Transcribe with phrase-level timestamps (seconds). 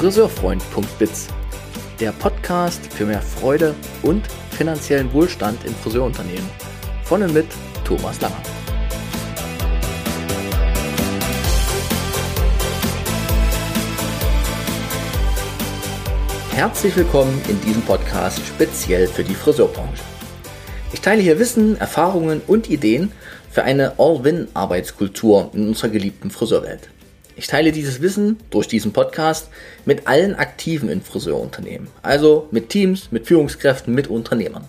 [0.00, 1.28] Friseurfreund.biz,
[2.00, 6.48] der Podcast für mehr Freude und finanziellen Wohlstand in Friseurunternehmen.
[7.04, 7.44] Von und mit
[7.84, 8.42] Thomas Langer.
[16.52, 20.02] Herzlich willkommen in diesem Podcast speziell für die Friseurbranche.
[20.94, 23.12] Ich teile hier Wissen, Erfahrungen und Ideen
[23.50, 26.88] für eine All-Win-Arbeitskultur in unserer geliebten Friseurwelt.
[27.40, 29.48] Ich teile dieses Wissen durch diesen Podcast
[29.86, 34.66] mit allen Aktiven in Friseurunternehmen, also mit Teams, mit Führungskräften, mit Unternehmern.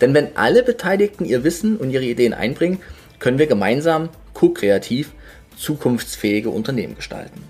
[0.00, 2.78] Denn wenn alle Beteiligten ihr Wissen und ihre Ideen einbringen,
[3.18, 5.10] können wir gemeinsam ko-kreativ
[5.56, 7.42] zukunftsfähige Unternehmen gestalten.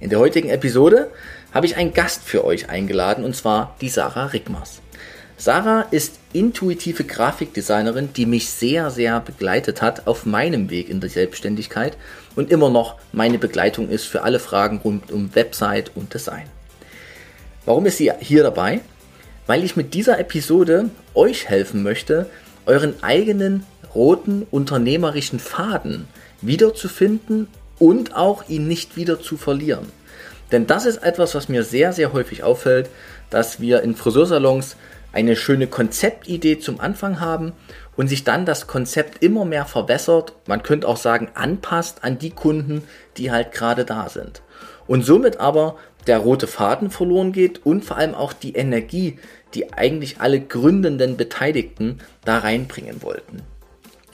[0.00, 1.10] In der heutigen Episode
[1.52, 4.80] habe ich einen Gast für euch eingeladen und zwar die Sarah Rickmers.
[5.40, 11.10] Sarah ist intuitive Grafikdesignerin, die mich sehr, sehr begleitet hat auf meinem Weg in der
[11.10, 11.96] Selbstständigkeit
[12.38, 16.44] und immer noch meine Begleitung ist für alle Fragen rund um Website und Design.
[17.66, 18.80] Warum ist sie hier dabei?
[19.48, 22.30] Weil ich mit dieser Episode euch helfen möchte,
[22.64, 26.06] euren eigenen roten unternehmerischen Faden
[26.40, 27.48] wiederzufinden
[27.80, 29.88] und auch ihn nicht wieder zu verlieren.
[30.52, 32.88] Denn das ist etwas, was mir sehr, sehr häufig auffällt,
[33.30, 34.76] dass wir in Friseursalons
[35.10, 37.52] eine schöne Konzeptidee zum Anfang haben
[37.98, 42.30] und sich dann das Konzept immer mehr verwässert, man könnte auch sagen anpasst an die
[42.30, 42.84] Kunden,
[43.16, 44.40] die halt gerade da sind.
[44.86, 49.18] Und somit aber der rote Faden verloren geht und vor allem auch die Energie,
[49.52, 53.42] die eigentlich alle gründenden Beteiligten da reinbringen wollten.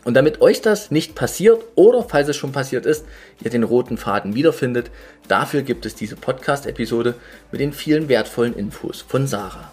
[0.02, 3.04] Und damit euch das nicht passiert oder falls es schon passiert ist,
[3.42, 4.90] ihr den roten Faden wiederfindet,
[5.28, 7.16] dafür gibt es diese Podcast-Episode
[7.52, 9.70] mit den vielen wertvollen Infos von Sarah.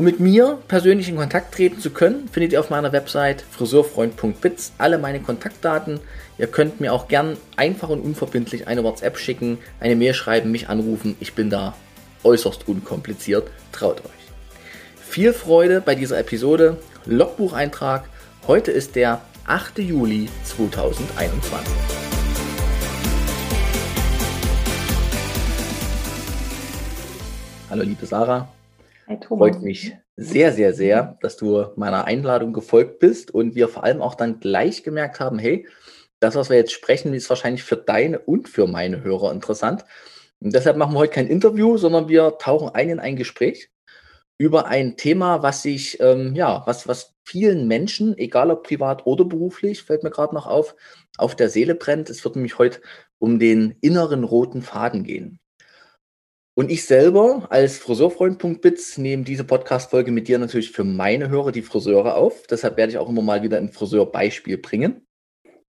[0.00, 4.72] Um mit mir persönlich in Kontakt treten zu können, findet ihr auf meiner Website friseurfreund.biz
[4.78, 6.00] alle meine Kontaktdaten.
[6.38, 10.70] Ihr könnt mir auch gern einfach und unverbindlich eine WhatsApp schicken, eine Mail schreiben, mich
[10.70, 11.16] anrufen.
[11.20, 11.74] Ich bin da
[12.24, 13.50] äußerst unkompliziert.
[13.72, 15.04] Traut euch.
[15.06, 16.78] Viel Freude bei dieser Episode.
[17.04, 18.08] Logbucheintrag.
[18.46, 19.80] Heute ist der 8.
[19.80, 21.74] Juli 2021.
[27.68, 28.48] Hallo liebe Sarah.
[29.10, 33.82] Hi, Freut mich sehr, sehr, sehr, dass du meiner Einladung gefolgt bist und wir vor
[33.82, 35.66] allem auch dann gleich gemerkt haben, hey,
[36.20, 39.84] das, was wir jetzt sprechen, ist wahrscheinlich für deine und für meine Hörer interessant.
[40.38, 43.72] Und deshalb machen wir heute kein Interview, sondern wir tauchen ein in ein Gespräch
[44.38, 49.24] über ein Thema, was sich, ähm, ja, was, was vielen Menschen, egal ob privat oder
[49.24, 50.76] beruflich, fällt mir gerade noch auf,
[51.18, 52.10] auf der Seele brennt.
[52.10, 52.80] Es wird nämlich heute
[53.18, 55.39] um den inneren roten Faden gehen.
[56.54, 61.62] Und ich selber als Friseurfreund.bits nehme diese Podcast-Folge mit dir natürlich für meine Hörer, die
[61.62, 62.46] Friseure, auf.
[62.48, 65.06] Deshalb werde ich auch immer mal wieder ein Friseurbeispiel bringen.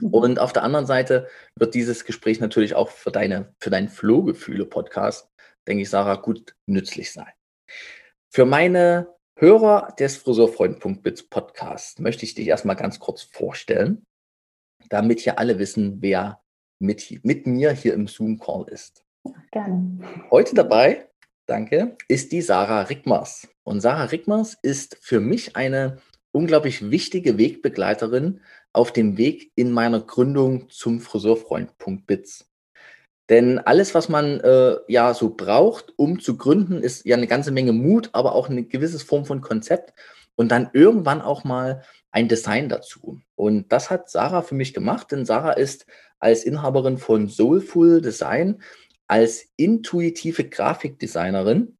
[0.01, 0.13] Mhm.
[0.13, 5.29] Und auf der anderen Seite wird dieses Gespräch natürlich auch für deine, für deinen Flohgefühle-Podcast,
[5.67, 7.31] denke ich, Sarah, gut nützlich sein.
[8.33, 14.03] Für meine Hörer des Friseurfreund.bits Podcast möchte ich dich erstmal ganz kurz vorstellen,
[14.89, 16.41] damit hier alle wissen, wer
[16.79, 19.04] mit, mit mir hier im Zoom-Call ist.
[19.51, 19.99] Gerne.
[20.31, 21.09] Heute dabei,
[21.45, 23.47] danke, ist die Sarah Rickmers.
[23.63, 25.97] Und Sarah Rickmers ist für mich eine
[26.31, 28.41] unglaublich wichtige Wegbegleiterin
[28.73, 32.45] auf dem Weg in meiner Gründung zum Friseurfreund.biz.
[33.29, 37.51] Denn alles, was man äh, ja so braucht, um zu gründen, ist ja eine ganze
[37.51, 39.93] Menge Mut, aber auch eine gewisse Form von Konzept
[40.35, 43.19] und dann irgendwann auch mal ein Design dazu.
[43.35, 45.87] Und das hat Sarah für mich gemacht, denn Sarah ist
[46.19, 48.61] als Inhaberin von Soulful Design
[49.07, 51.77] als intuitive Grafikdesignerin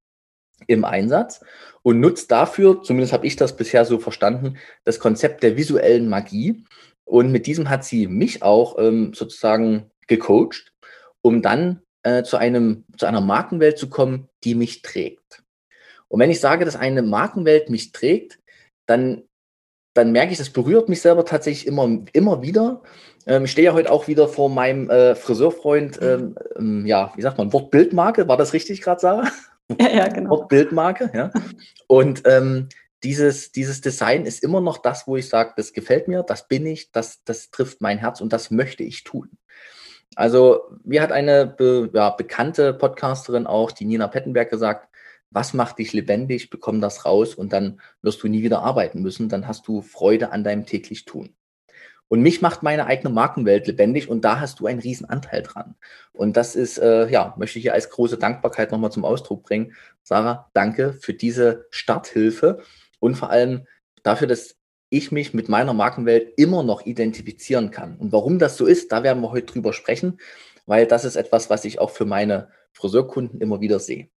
[0.67, 1.41] im Einsatz
[1.81, 6.65] und nutzt dafür, zumindest habe ich das bisher so verstanden, das Konzept der visuellen Magie.
[7.03, 10.73] Und mit diesem hat sie mich auch ähm, sozusagen gecoacht,
[11.21, 15.43] um dann äh, zu, einem, zu einer Markenwelt zu kommen, die mich trägt.
[16.07, 18.39] Und wenn ich sage, dass eine Markenwelt mich trägt,
[18.85, 19.23] dann,
[19.93, 22.83] dann merke ich, das berührt mich selber tatsächlich immer, immer wieder,
[23.25, 26.07] ähm, ich stehe ja heute auch wieder vor meinem äh, Friseurfreund, mhm.
[26.07, 29.27] ähm, ähm, ja, wie sagt man, Wortbildmarke, war das richtig gerade, Sarah?
[29.81, 30.29] Ja, ja, genau.
[30.29, 31.31] Wortbildmarke, ja.
[31.87, 32.69] Und ähm,
[33.03, 36.67] dieses, dieses Design ist immer noch das, wo ich sage, das gefällt mir, das bin
[36.67, 39.39] ich, das, das trifft mein Herz und das möchte ich tun.
[40.15, 44.87] Also, mir hat eine be, ja, bekannte Podcasterin auch, die Nina Pettenberg, gesagt,
[45.31, 49.29] was macht dich lebendig, bekomm das raus und dann wirst du nie wieder arbeiten müssen,
[49.29, 51.35] dann hast du Freude an deinem täglich Tun.
[52.07, 55.75] Und mich macht meine eigene Markenwelt lebendig und da hast du einen riesen Anteil dran.
[56.13, 59.73] Und das ist, äh, ja, möchte ich hier als große Dankbarkeit nochmal zum Ausdruck bringen.
[60.03, 62.61] Sarah, danke für diese Starthilfe
[62.99, 63.65] und vor allem
[64.03, 64.55] dafür, dass
[64.89, 67.97] ich mich mit meiner Markenwelt immer noch identifizieren kann.
[67.97, 70.19] Und warum das so ist, da werden wir heute drüber sprechen,
[70.67, 74.09] weil das ist etwas, was ich auch für meine Friseurkunden immer wieder sehe.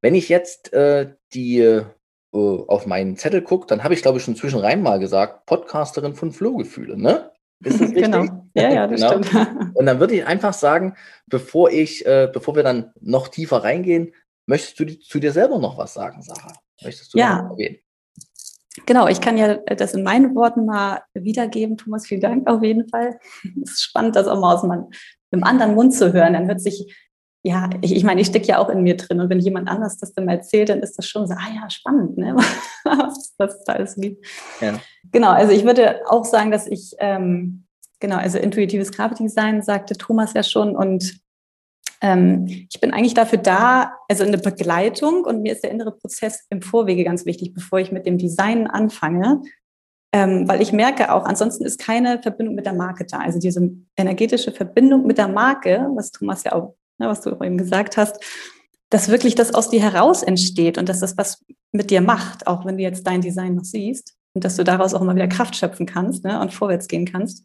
[0.00, 1.82] Wenn ich jetzt äh, die
[2.68, 6.32] auf meinen Zettel gucke, dann habe ich, glaube ich, schon zwischenrein mal gesagt, Podcasterin von
[6.32, 7.32] Flohgefühle, ne?
[7.64, 8.04] Ist das richtig?
[8.04, 8.24] genau.
[8.54, 9.22] Ja, ja, das genau.
[9.22, 9.74] stimmt.
[9.74, 10.94] Und dann würde ich einfach sagen,
[11.26, 14.12] bevor ich, äh, bevor wir dann noch tiefer reingehen,
[14.46, 16.52] möchtest du die, zu dir selber noch was sagen, Sarah?
[16.82, 17.48] Möchtest du ja.
[17.50, 17.78] erwähnen?
[18.84, 21.78] Genau, ich kann ja das in meinen Worten mal wiedergeben.
[21.78, 23.18] Thomas, vielen Dank auf jeden Fall.
[23.62, 24.90] Es ist spannend, das auch mal aus einem,
[25.30, 26.34] einem anderen Mund zu hören.
[26.34, 26.94] Dann hört sich,
[27.46, 29.20] ja, ich, ich meine, ich stecke ja auch in mir drin.
[29.20, 31.70] Und wenn jemand anders das dann mal erzählt, dann ist das schon so, ah ja,
[31.70, 32.34] spannend, ne?
[32.84, 34.26] was, was es da alles gibt.
[34.60, 34.80] Ja.
[35.12, 37.64] Genau, also ich würde auch sagen, dass ich, ähm,
[38.00, 41.20] genau, also intuitives Grafikdesign sagte Thomas ja schon und
[42.00, 46.46] ähm, ich bin eigentlich dafür da, also eine Begleitung und mir ist der innere Prozess
[46.50, 49.42] im Vorwege ganz wichtig, bevor ich mit dem Design anfange,
[50.12, 53.18] ähm, weil ich merke auch, ansonsten ist keine Verbindung mit der Marke da.
[53.18, 57.44] Also diese energetische Verbindung mit der Marke, was Thomas ja auch, ne, was du auch
[57.44, 58.22] eben gesagt hast,
[58.90, 62.64] dass wirklich das aus dir heraus entsteht und dass das was mit dir macht, auch
[62.64, 65.56] wenn du jetzt dein Design noch siehst und dass du daraus auch immer wieder Kraft
[65.56, 67.44] schöpfen kannst ne, und vorwärts gehen kannst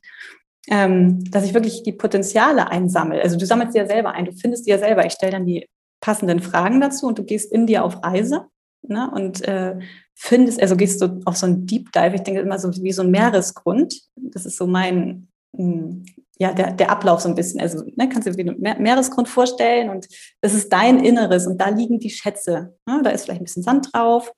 [0.67, 3.21] ähm, dass ich wirklich die Potenziale einsammle.
[3.21, 5.05] Also du sammelst dir ja selber ein, du findest dir ja selber.
[5.05, 5.67] Ich stelle dann die
[6.01, 8.45] passenden Fragen dazu und du gehst in dir auf Reise
[8.87, 9.79] ne, und äh,
[10.15, 13.01] findest, also gehst du auf so ein Deep Dive, ich denke immer so wie so
[13.01, 14.01] ein Meeresgrund.
[14.15, 16.05] Das ist so mein, hm,
[16.41, 17.61] ja, der, der Ablauf so ein bisschen.
[17.61, 20.07] Also ne, kannst du dir einen Meeresgrund vorstellen und
[20.41, 22.75] das ist dein Inneres und da liegen die Schätze.
[22.87, 23.01] Ne?
[23.03, 24.33] Da ist vielleicht ein bisschen Sand drauf,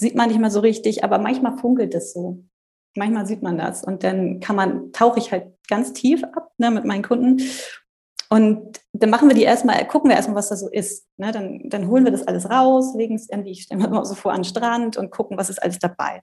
[0.00, 2.42] sieht man nicht mal so richtig, aber manchmal funkelt es so.
[2.96, 6.70] Manchmal sieht man das und dann kann man, tauche ich halt ganz tief ab ne,
[6.70, 7.42] mit meinen Kunden
[8.30, 11.06] und dann machen wir die erstmal, gucken wir erstmal, was da so ist.
[11.18, 11.32] Ne?
[11.32, 14.14] Dann, dann holen wir das alles raus, legen es irgendwie, ich stelle mir mal so
[14.14, 16.22] vor, an den Strand und gucken, was ist alles dabei.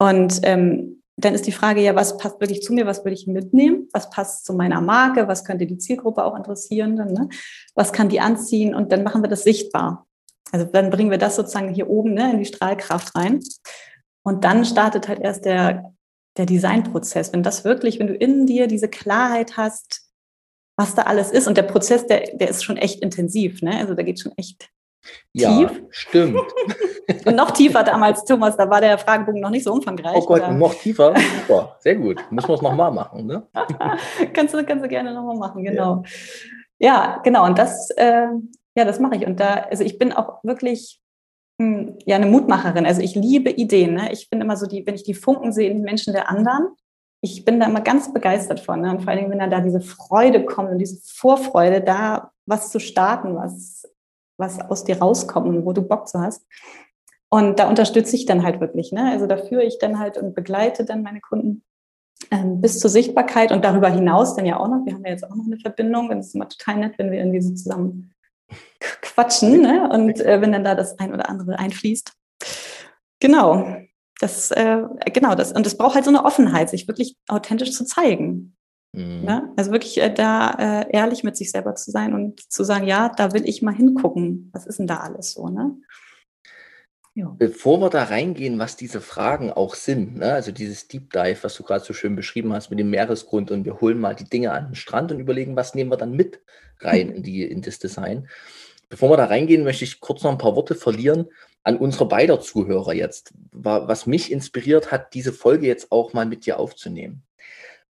[0.00, 3.26] Und ähm, dann ist die Frage ja, was passt wirklich zu mir, was würde ich
[3.26, 7.28] mitnehmen, was passt zu meiner Marke, was könnte die Zielgruppe auch interessieren, dann, ne?
[7.74, 10.06] was kann die anziehen und dann machen wir das sichtbar.
[10.52, 13.40] Also dann bringen wir das sozusagen hier oben ne, in die Strahlkraft rein.
[14.22, 15.92] Und dann startet halt erst der,
[16.36, 17.32] der Designprozess.
[17.32, 20.08] Wenn das wirklich, wenn du in dir diese Klarheit hast,
[20.78, 21.48] was da alles ist.
[21.48, 23.60] Und der Prozess, der, der ist schon echt intensiv.
[23.62, 23.76] Ne?
[23.78, 24.70] Also da geht schon echt
[25.32, 25.82] ja, tief.
[25.90, 26.40] Stimmt.
[27.24, 30.16] Und noch tiefer damals, Thomas, da war der Fragebogen noch nicht so umfangreich.
[30.16, 30.52] Oh Gott, oder?
[30.52, 31.14] noch tiefer?
[31.40, 32.24] Super, sehr gut.
[32.30, 33.46] Muss man es nochmal machen, ne?
[34.32, 36.02] kannst, du, kannst du gerne nochmal machen, genau.
[36.78, 36.92] Ja.
[36.92, 37.46] ja, genau.
[37.46, 38.26] Und das, äh,
[38.76, 39.26] ja, das mache ich.
[39.26, 41.00] Und da, also ich bin auch wirklich
[41.60, 42.86] hm, ja, eine Mutmacherin.
[42.86, 43.94] Also ich liebe Ideen.
[43.94, 44.12] Ne?
[44.12, 46.68] Ich bin immer so die, wenn ich die Funken sehe in den Menschen der anderen,
[47.20, 48.80] ich bin da immer ganz begeistert von.
[48.80, 48.90] Ne?
[48.90, 52.70] Und vor allen Dingen, wenn dann da diese Freude kommt und diese Vorfreude, da was
[52.70, 53.82] zu starten, was,
[54.38, 56.46] was aus dir rauskommt und wo du Bock zu hast.
[57.30, 58.92] Und da unterstütze ich dann halt wirklich.
[58.92, 59.10] Ne?
[59.10, 61.62] Also da führe ich dann halt und begleite dann meine Kunden
[62.30, 64.84] ähm, bis zur Sichtbarkeit und darüber hinaus dann ja auch noch.
[64.86, 67.10] Wir haben ja jetzt auch noch eine Verbindung und es ist immer total nett, wenn
[67.10, 68.14] wir irgendwie so zusammen
[69.02, 69.90] quatschen ne?
[69.92, 72.12] und äh, wenn dann da das ein oder andere einfließt.
[73.20, 73.76] Genau,
[74.20, 74.82] das, äh,
[75.12, 75.52] genau das.
[75.52, 78.56] Und es braucht halt so eine Offenheit, sich wirklich authentisch zu zeigen.
[78.92, 79.24] Mhm.
[79.24, 79.52] Ne?
[79.56, 83.10] Also wirklich äh, da äh, ehrlich mit sich selber zu sein und zu sagen, ja,
[83.10, 84.50] da will ich mal hingucken.
[84.52, 85.48] Was ist denn da alles so?
[85.48, 85.76] Ne?
[87.14, 87.34] Ja.
[87.36, 90.32] Bevor wir da reingehen, was diese Fragen auch sind, ne?
[90.32, 93.64] also dieses Deep Dive, was du gerade so schön beschrieben hast mit dem Meeresgrund und
[93.64, 96.40] wir holen mal die Dinge an den Strand und überlegen, was nehmen wir dann mit
[96.80, 98.28] rein in, die, in das Design.
[98.88, 101.26] Bevor wir da reingehen, möchte ich kurz noch ein paar Worte verlieren
[101.62, 106.46] an unsere beider Zuhörer jetzt, was mich inspiriert hat, diese Folge jetzt auch mal mit
[106.46, 107.22] dir aufzunehmen.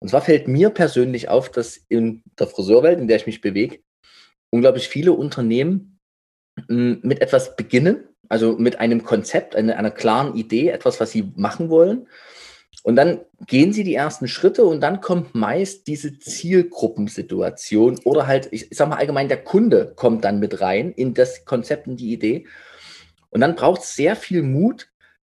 [0.02, 3.78] Und zwar fällt mir persönlich auf, dass in der Friseurwelt, in der ich mich bewege,
[4.50, 6.00] unglaublich viele Unternehmen
[6.66, 11.30] hm, mit etwas beginnen, also mit einem Konzept, einer, einer klaren Idee, etwas, was sie
[11.36, 12.08] machen wollen.
[12.82, 18.48] Und dann gehen sie die ersten Schritte und dann kommt meist diese Zielgruppensituation oder halt,
[18.50, 22.12] ich sag mal allgemein, der Kunde kommt dann mit rein in das Konzept, in die
[22.12, 22.48] Idee.
[23.30, 24.88] Und dann braucht es sehr viel Mut,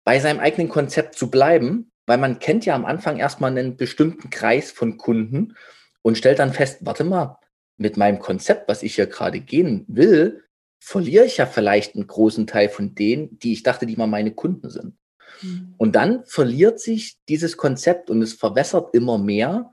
[0.05, 4.31] bei seinem eigenen Konzept zu bleiben, weil man kennt ja am Anfang erstmal einen bestimmten
[4.31, 5.55] Kreis von Kunden
[6.01, 7.39] und stellt dann fest, warte mal,
[7.77, 10.43] mit meinem Konzept, was ich hier gerade gehen will,
[10.81, 14.33] verliere ich ja vielleicht einen großen Teil von denen, die ich dachte, die mal meine
[14.33, 14.97] Kunden sind.
[15.43, 15.75] Mhm.
[15.77, 19.71] Und dann verliert sich dieses Konzept und es verwässert immer mehr,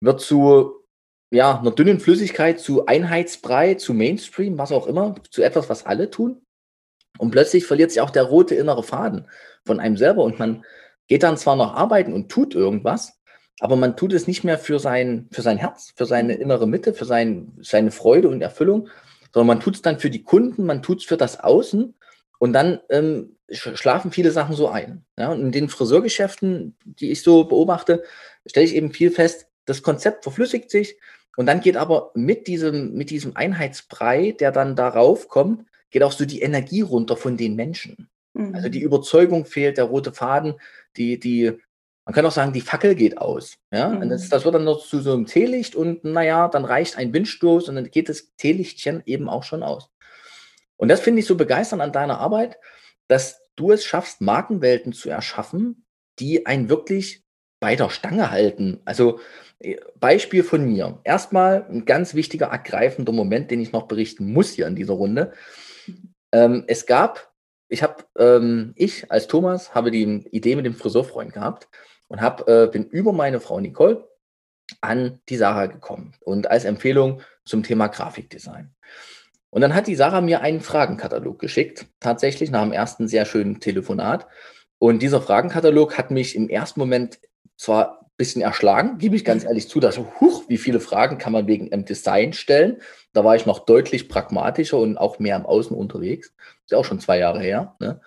[0.00, 0.84] wird zu
[1.30, 6.10] ja, einer dünnen Flüssigkeit, zu Einheitsbrei, zu Mainstream, was auch immer, zu etwas, was alle
[6.10, 6.42] tun.
[7.16, 9.28] Und plötzlich verliert sich auch der rote innere Faden
[9.64, 10.62] von einem selber und man
[11.10, 13.20] geht dann zwar noch arbeiten und tut irgendwas,
[13.58, 16.94] aber man tut es nicht mehr für sein, für sein Herz, für seine innere Mitte,
[16.94, 18.88] für sein, seine Freude und Erfüllung,
[19.34, 21.94] sondern man tut es dann für die Kunden, man tut es für das Außen
[22.38, 25.04] und dann ähm, schlafen viele Sachen so ein.
[25.18, 25.32] Ja?
[25.32, 28.04] Und in den Friseurgeschäften, die ich so beobachte,
[28.46, 30.96] stelle ich eben viel fest, das Konzept verflüssigt sich
[31.36, 36.12] Und dann geht aber mit diesem, mit diesem Einheitsbrei, der dann darauf kommt, geht auch
[36.12, 38.09] so die Energie runter von den Menschen.
[38.48, 38.54] Mhm.
[38.54, 40.54] Also die Überzeugung fehlt, der rote Faden,
[40.96, 41.52] die, die,
[42.04, 43.56] man kann auch sagen, die Fackel geht aus.
[43.72, 43.90] Ja?
[43.90, 44.08] Mhm.
[44.08, 47.68] Das, das, wird dann noch zu so einem Teelicht und naja, dann reicht ein Windstoß
[47.68, 49.90] und dann geht das Teelichtchen eben auch schon aus.
[50.76, 52.56] Und das finde ich so begeisternd an deiner Arbeit,
[53.06, 55.84] dass du es schaffst, Markenwelten zu erschaffen,
[56.18, 57.22] die einen wirklich
[57.60, 58.80] bei der Stange halten.
[58.86, 59.20] Also
[59.58, 60.98] äh, Beispiel von mir.
[61.04, 65.32] Erstmal ein ganz wichtiger, ergreifender Moment, den ich noch berichten muss hier in dieser Runde.
[66.32, 67.29] Ähm, es gab,
[67.70, 71.68] ich habe, ähm, ich als Thomas habe die Idee mit dem Friseurfreund gehabt
[72.08, 74.08] und hab, äh, bin über meine Frau Nicole
[74.80, 78.74] an die Sarah gekommen und als Empfehlung zum Thema Grafikdesign.
[79.50, 83.60] Und dann hat die Sarah mir einen Fragenkatalog geschickt, tatsächlich nach dem ersten sehr schönen
[83.60, 84.26] Telefonat.
[84.78, 87.20] Und dieser Fragenkatalog hat mich im ersten Moment
[87.56, 91.46] zwar bisschen erschlagen, gebe ich ganz ehrlich zu, dass, huch, wie viele Fragen kann man
[91.46, 92.76] wegen einem Design stellen?
[93.14, 96.34] Da war ich noch deutlich pragmatischer und auch mehr am Außen unterwegs.
[96.64, 97.74] Ist ja auch schon zwei Jahre her.
[97.80, 98.00] Ne?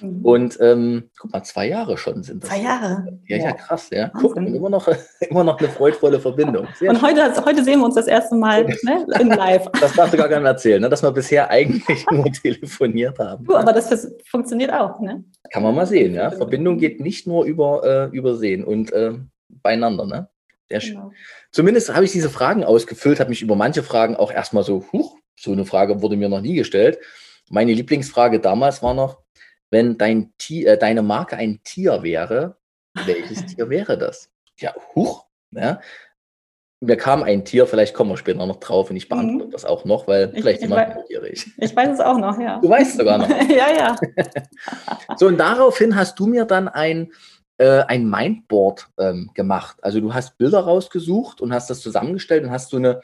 [0.00, 0.24] Mhm.
[0.24, 2.50] Und ähm, guck mal, zwei Jahre schon sind das.
[2.50, 3.18] Zwei Jahre.
[3.28, 4.10] Ja, ja, krass, ja.
[4.20, 4.88] Guck, immer noch,
[5.20, 6.66] immer noch eine freudvolle Verbindung.
[6.78, 9.68] Sehr und heute, heute sehen wir uns das erste Mal ne, in live.
[9.80, 10.88] Das darfst du gar nicht erzählen, ne?
[10.88, 13.46] dass wir bisher eigentlich nur telefoniert haben.
[13.46, 15.24] Du, aber das funktioniert auch, ne?
[15.52, 16.30] Kann man mal sehen, ja.
[16.30, 19.14] Verbindung geht nicht nur über äh, Übersehen und äh,
[19.62, 20.28] beieinander, ne?
[20.68, 20.94] Sehr schön.
[20.94, 21.12] Genau.
[21.50, 25.18] Zumindest habe ich diese Fragen ausgefüllt, habe mich über manche Fragen auch erstmal so, huch,
[25.36, 26.98] so eine Frage wurde mir noch nie gestellt.
[27.48, 29.18] Meine Lieblingsfrage damals war noch,
[29.70, 32.56] wenn dein Tier, äh, deine Marke ein Tier wäre,
[33.06, 34.30] welches Tier wäre das?
[34.58, 35.26] Ja, huch.
[35.52, 35.80] Ja.
[36.80, 39.50] Mir kam ein Tier, vielleicht kommen wir später noch drauf und ich beantworte mhm.
[39.50, 41.50] das auch noch, weil ich, vielleicht jemand neugierig.
[41.58, 42.58] Ich weiß es auch noch, ja.
[42.58, 43.28] Du weißt es sogar noch.
[43.48, 43.96] ja, ja.
[45.16, 47.12] so, und daraufhin hast du mir dann ein
[47.60, 49.76] äh, ein Mindboard ähm, gemacht.
[49.82, 53.02] Also du hast Bilder rausgesucht und hast das zusammengestellt und hast so eine,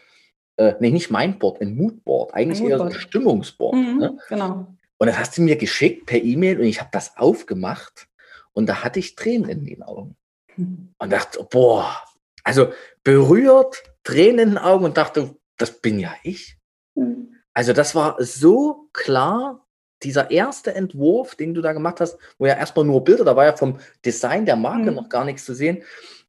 [0.56, 3.74] äh, nee, nicht Mindboard, ein Moodboard, eigentlich ein eher so ein Stimmungsboard.
[3.74, 4.18] Mhm, ne?
[4.30, 4.66] Genau.
[4.96, 8.08] Und das hast du mir geschickt per E-Mail und ich habe das aufgemacht
[8.54, 10.16] und da hatte ich Tränen in den Augen.
[10.56, 10.94] Mhm.
[10.96, 11.94] Und dachte, boah,
[12.42, 12.72] also
[13.04, 16.56] berührt, Tränen in den Augen und dachte, das bin ja ich.
[16.94, 17.34] Mhm.
[17.52, 19.65] Also das war so klar
[20.02, 23.44] dieser erste Entwurf, den du da gemacht hast, wo ja erstmal nur Bilder, da war
[23.44, 24.96] ja vom Design der Marke mhm.
[24.96, 25.82] noch gar nichts zu sehen.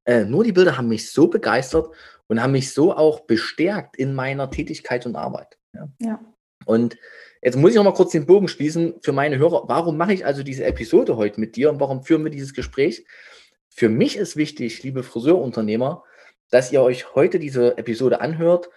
[0.06, 1.90] Äh, nur die Bilder haben mich so begeistert
[2.28, 5.58] und haben mich so auch bestärkt in meiner Tätigkeit und Arbeit.
[5.74, 5.90] Ja.
[6.00, 6.20] ja.
[6.66, 6.98] Und
[7.42, 9.64] jetzt muss ich noch mal kurz den Bogen schließen für meine Hörer.
[9.68, 13.06] Warum mache ich also diese Episode heute mit dir und warum führen wir dieses Gespräch?
[13.70, 16.04] Für mich ist wichtig, liebe Friseurunternehmer,
[16.50, 18.70] dass ihr euch heute diese Episode anhört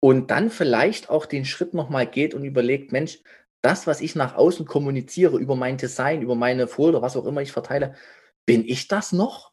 [0.00, 3.20] und dann vielleicht auch den Schritt nochmal geht und überlegt, Mensch,
[3.64, 7.40] das, was ich nach außen kommuniziere über mein Design, über meine Folder, was auch immer
[7.40, 7.94] ich verteile,
[8.44, 9.52] bin ich das noch?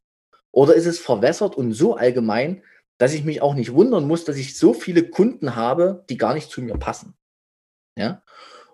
[0.52, 2.62] Oder ist es verwässert und so allgemein,
[2.98, 6.34] dass ich mich auch nicht wundern muss, dass ich so viele Kunden habe, die gar
[6.34, 7.16] nicht zu mir passen?
[7.96, 8.22] Ja.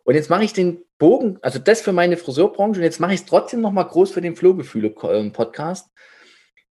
[0.04, 3.20] Und jetzt mache ich den Bogen, also das für meine Friseurbranche, und jetzt mache ich
[3.20, 5.92] es trotzdem nochmal groß für den Flohgefühle-Podcast.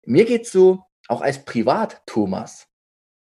[0.03, 2.67] Mir geht es so, auch als Privat-Thomas,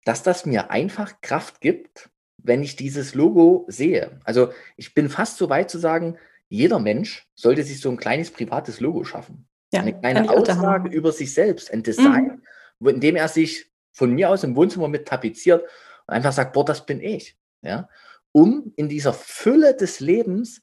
[0.05, 2.09] dass das mir einfach Kraft gibt,
[2.43, 4.21] wenn ich dieses Logo sehe.
[4.25, 6.19] Also ich bin fast so weit zu sagen,
[6.49, 9.47] jeder Mensch sollte sich so ein kleines privates Logo schaffen.
[9.73, 12.43] Ja, eine kleine Aussage über sich selbst, ein Design,
[12.81, 12.89] mhm.
[12.89, 15.63] in dem er sich von mir aus im Wohnzimmer mit tapeziert
[16.07, 17.37] und einfach sagt, boah, das bin ich.
[17.63, 17.89] Ja?
[18.33, 20.63] Um in dieser Fülle des Lebens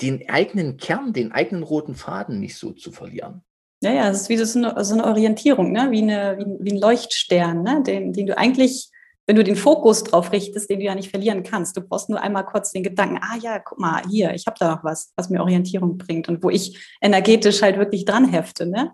[0.00, 3.42] den eigenen Kern, den eigenen roten Faden nicht so zu verlieren.
[3.82, 5.90] Ja, ja, es ist wie so eine, so eine Orientierung, ne?
[5.90, 7.82] wie, eine, wie, wie ein Leuchtstern, ne?
[7.84, 8.90] den, den du eigentlich
[9.28, 11.76] wenn du den Fokus drauf richtest, den du ja nicht verlieren kannst.
[11.76, 14.74] Du brauchst nur einmal kurz den Gedanken, ah ja, guck mal, hier, ich habe da
[14.74, 18.64] noch was, was mir Orientierung bringt und wo ich energetisch halt wirklich dran hefte.
[18.64, 18.92] Ne?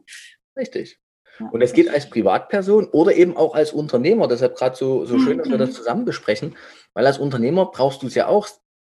[0.58, 0.98] Richtig.
[1.52, 4.26] Und es geht als Privatperson oder eben auch als Unternehmer.
[4.26, 5.74] Deshalb gerade so, so schön, dass wir das mhm.
[5.74, 6.56] zusammen besprechen,
[6.94, 8.48] weil als Unternehmer brauchst du es ja auch,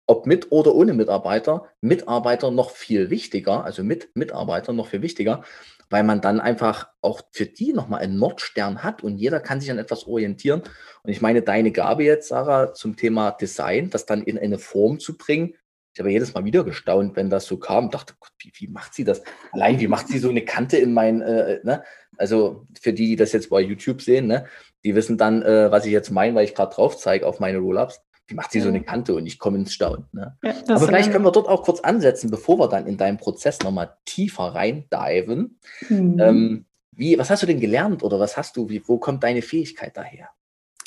[0.07, 5.43] ob mit oder ohne Mitarbeiter, Mitarbeiter noch viel wichtiger, also mit Mitarbeitern noch viel wichtiger,
[5.89, 9.71] weil man dann einfach auch für die nochmal einen Nordstern hat und jeder kann sich
[9.71, 10.61] an etwas orientieren.
[11.03, 14.99] Und ich meine, deine Gabe jetzt, Sarah, zum Thema Design, das dann in eine Form
[14.99, 15.55] zu bringen.
[15.93, 17.89] Ich habe jedes Mal wieder gestaunt, wenn das so kam.
[17.89, 19.23] Dachte, Gott, wie, wie macht sie das?
[19.51, 21.83] Allein, wie macht sie so eine Kante in mein, äh, ne?
[22.17, 24.45] Also für die, die das jetzt bei YouTube sehen, ne?
[24.83, 27.57] die wissen dann, äh, was ich jetzt meine, weil ich gerade drauf zeige auf meine
[27.57, 28.01] Roll-Ups
[28.35, 30.05] macht sie so eine Kante und ich komme ins Staunen.
[30.11, 30.37] Ne?
[30.43, 33.59] Ja, Aber vielleicht können wir dort auch kurz ansetzen, bevor wir dann in deinen Prozess
[33.59, 35.59] nochmal tiefer reindiven.
[35.89, 36.19] Mhm.
[36.19, 39.41] Ähm, wie, was hast du denn gelernt oder was hast du, wie, wo kommt deine
[39.41, 40.29] Fähigkeit daher?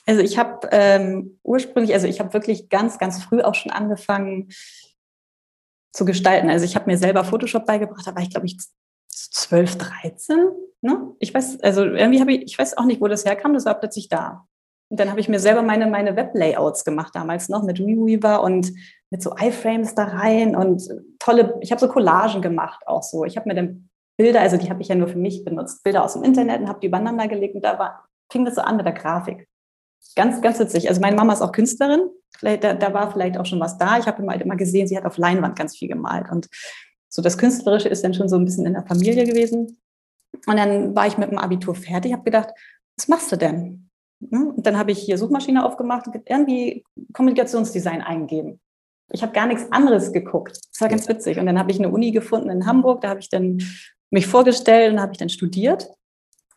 [0.06, 4.49] Also ich habe ähm, ursprünglich, also ich habe wirklich ganz, ganz früh auch schon angefangen
[5.92, 6.50] zu gestalten.
[6.50, 8.58] Also ich habe mir selber Photoshop beigebracht, da war ich glaube ich
[9.08, 10.50] 12, 13.
[10.80, 11.14] Ne?
[11.20, 13.78] Ich weiß, also irgendwie habe ich, ich weiß auch nicht, wo das herkam, das war
[13.78, 14.46] plötzlich da.
[14.92, 18.70] Und dann habe ich mir selber meine, meine Web-Layouts gemacht, damals noch mit Reweaver und
[19.08, 20.87] mit so iFrames da rein und
[21.18, 23.25] tolle, ich habe so Collagen gemacht auch so.
[23.25, 26.04] Ich habe mir dann Bilder, also die habe ich ja nur für mich benutzt, Bilder
[26.04, 28.76] aus dem Internet und habe die übereinander gelegt und da war, fing das so an
[28.76, 29.49] mit der Grafik.
[30.14, 30.90] Ganz, ganz witzig.
[30.90, 32.11] Also meine Mama ist auch Künstlerin.
[32.42, 33.96] Da, da war vielleicht auch schon was da.
[33.96, 36.30] Ich habe immer, immer gesehen, sie hat auf Leinwand ganz viel gemalt.
[36.30, 36.50] Und
[37.08, 39.78] so das Künstlerische ist dann schon so ein bisschen in der Familie gewesen.
[40.46, 42.50] Und dann war ich mit dem Abitur fertig, habe gedacht,
[42.99, 43.88] was machst du denn?
[44.31, 44.50] Hm?
[44.50, 48.61] Und dann habe ich hier Suchmaschine aufgemacht und irgendwie Kommunikationsdesign eingegeben.
[49.12, 50.59] Ich habe gar nichts anderes geguckt.
[50.73, 51.38] Das war ganz witzig.
[51.38, 53.62] Und dann habe ich eine Uni gefunden in Hamburg, da habe ich dann
[54.11, 55.88] mich vorgestellt und habe ich dann studiert.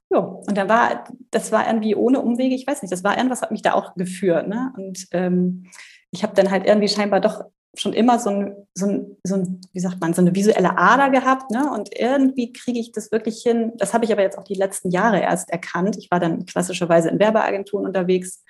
[0.10, 3.42] Ja, und dann war, das war irgendwie ohne Umwege, ich weiß nicht, das war irgendwas,
[3.42, 4.48] hat mich da auch geführt.
[4.48, 4.74] Ne?
[4.78, 5.66] Und ähm,
[6.12, 7.44] ich habe dann halt irgendwie scheinbar doch
[7.80, 11.10] schon immer so ein, so ein, so ein, wie sagt man, so eine visuelle Ader
[11.10, 11.52] gehabt.
[11.52, 11.72] Ne?
[11.72, 13.74] Und irgendwie kriege ich das wirklich hin.
[13.78, 15.98] Das habe ich aber jetzt auch die letzten Jahre erst erkannt.
[15.98, 18.44] Ich war dann klassischerweise in Werbeagenturen unterwegs,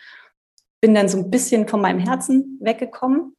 [0.81, 3.35] bin dann so ein bisschen von meinem Herzen weggekommen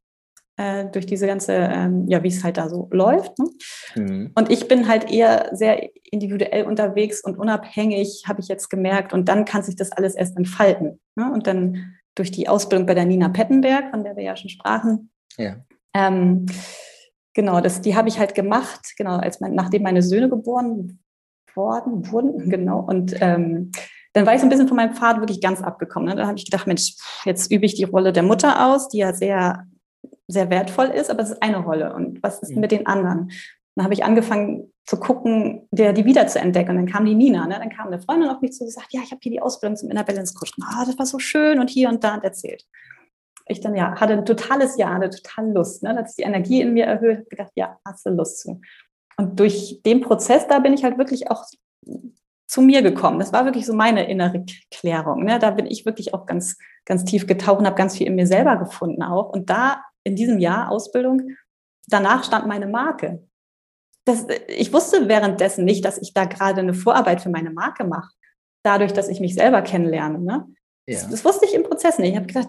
[0.56, 3.38] äh, durch diese ganze, ähm, ja, wie es halt da so läuft.
[3.38, 3.46] Ne?
[3.94, 4.32] Mhm.
[4.34, 9.12] Und ich bin halt eher sehr individuell unterwegs und unabhängig, habe ich jetzt gemerkt.
[9.12, 11.00] Und dann kann sich das alles erst entfalten.
[11.14, 11.30] Ne?
[11.32, 15.10] Und dann durch die Ausbildung bei der Nina Pettenberg, von der wir ja schon sprachen,
[15.36, 15.56] ja.
[15.94, 16.46] Ähm,
[17.34, 21.00] genau, das, die habe ich halt gemacht, genau, als mein, nachdem meine Söhne geboren
[21.54, 22.80] worden wurden, genau.
[22.80, 23.70] Und ähm,
[24.12, 26.08] dann war ich so ein bisschen von meinem Pfad wirklich ganz abgekommen.
[26.08, 26.16] Ne?
[26.16, 29.12] Dann habe ich gedacht, Mensch, jetzt übe ich die Rolle der Mutter aus, die ja
[29.12, 29.66] sehr,
[30.26, 31.94] sehr wertvoll ist, aber es ist eine Rolle.
[31.94, 32.60] Und was ist mhm.
[32.60, 33.30] mit den anderen?
[33.74, 36.70] Dann habe ich angefangen zu gucken, der, die wieder zu entdecken.
[36.70, 37.58] Und dann kam die Nina, ne?
[37.58, 39.76] dann kam eine Freundin auf mich zu und gesagt, ja, ich habe hier die Ausbildung
[39.76, 40.52] zum Inner Balance Coach.
[40.62, 42.64] Ah, das war so schön und hier und da und erzählt
[43.48, 46.74] ich dann ja hatte ein totales Ja, hatte total Lust, ne, dass die Energie in
[46.74, 48.60] mir erhöht, habe gedacht, ja, hast du Lust zu.
[49.16, 51.44] Und durch den Prozess, da bin ich halt wirklich auch
[52.46, 53.18] zu mir gekommen.
[53.18, 55.24] Das war wirklich so meine innere Klärung.
[55.24, 55.38] Ne?
[55.38, 58.26] Da bin ich wirklich auch ganz, ganz tief getaucht und habe ganz viel in mir
[58.26, 59.30] selber gefunden auch.
[59.30, 61.30] Und da in diesem Jahr Ausbildung,
[61.88, 63.26] danach stand meine Marke.
[64.04, 68.12] Das, ich wusste währenddessen nicht, dass ich da gerade eine Vorarbeit für meine Marke mache.
[68.62, 70.20] Dadurch, dass ich mich selber kennenlerne.
[70.20, 70.46] Ne?
[70.86, 71.00] Ja.
[71.00, 72.10] Das, das, wusste ich im Prozess nicht.
[72.10, 72.48] Ich habe gedacht,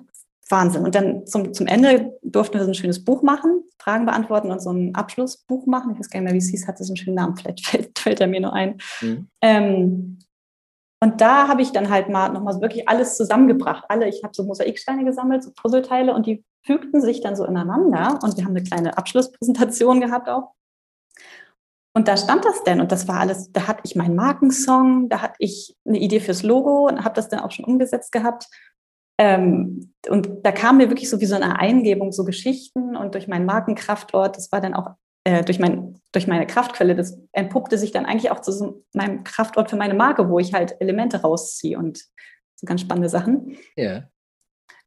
[0.49, 0.83] Wahnsinn.
[0.83, 4.61] Und dann zum, zum Ende durften wir so ein schönes Buch machen, Fragen beantworten und
[4.61, 5.91] so ein Abschlussbuch machen.
[5.93, 7.97] Ich weiß gar nicht mehr, wie es hieß, hatte so einen schönen Namen, vielleicht fällt,
[7.99, 8.77] fällt er mir nur ein.
[9.01, 9.27] Mhm.
[9.41, 10.19] Ähm,
[10.99, 13.85] und da habe ich dann halt mal nochmal so wirklich alles zusammengebracht.
[13.87, 18.19] Alle, ich habe so Mosaiksteine gesammelt, so Puzzleteile und die fügten sich dann so ineinander
[18.23, 20.53] und wir haben eine kleine Abschlusspräsentation gehabt auch.
[21.95, 25.21] Und da stand das denn und das war alles, da hatte ich meinen Markensong, da
[25.21, 28.47] hatte ich eine Idee fürs Logo und habe das dann auch schon umgesetzt gehabt.
[29.17, 33.27] Ähm, und da kam mir wirklich so wie so eine Eingebung, so Geschichten und durch
[33.27, 34.91] meinen Markenkraftort, das war dann auch
[35.23, 39.23] äh, durch, mein, durch meine Kraftquelle, das entpuppte sich dann eigentlich auch zu so meinem
[39.23, 41.99] Kraftort für meine Marke, wo ich halt Elemente rausziehe und
[42.55, 43.57] so ganz spannende Sachen.
[43.75, 44.03] Ja.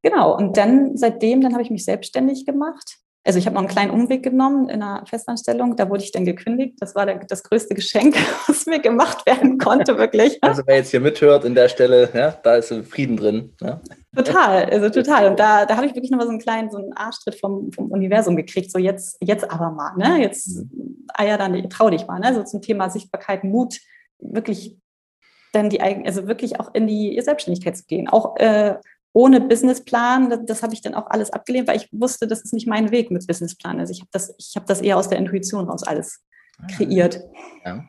[0.02, 3.68] Genau, und dann seitdem, dann habe ich mich selbstständig gemacht also ich habe noch einen
[3.68, 6.76] kleinen Umweg genommen in einer Festanstellung, da wurde ich dann gekündigt.
[6.80, 8.16] Das war das größte Geschenk,
[8.46, 10.38] was mir gemacht werden konnte, wirklich.
[10.42, 13.52] Also wer jetzt hier mithört in der Stelle, ja, da ist Frieden drin.
[13.60, 13.80] Ja.
[14.14, 15.28] Total, also total.
[15.28, 17.90] Und da, da habe ich wirklich nochmal so einen kleinen, so einen Arschtritt vom, vom
[17.90, 18.72] Universum gekriegt.
[18.72, 20.20] So jetzt, jetzt aber mal, ne?
[20.20, 21.06] Jetzt mhm.
[21.14, 22.34] Eier dann, trau dich mal, ne?
[22.34, 23.78] So zum Thema Sichtbarkeit, Mut,
[24.18, 24.76] wirklich
[25.52, 28.08] dann die eigene, also wirklich auch in die Selbstständigkeit zu gehen.
[28.08, 28.76] Auch äh,
[29.12, 32.52] ohne Businessplan, das, das habe ich dann auch alles abgelehnt, weil ich wusste, das ist
[32.52, 33.78] nicht mein Weg mit Businessplan.
[33.78, 36.20] Also ich habe das, ich habe das eher aus der Intuition raus alles
[36.58, 37.20] ah, kreiert.
[37.64, 37.84] Ja.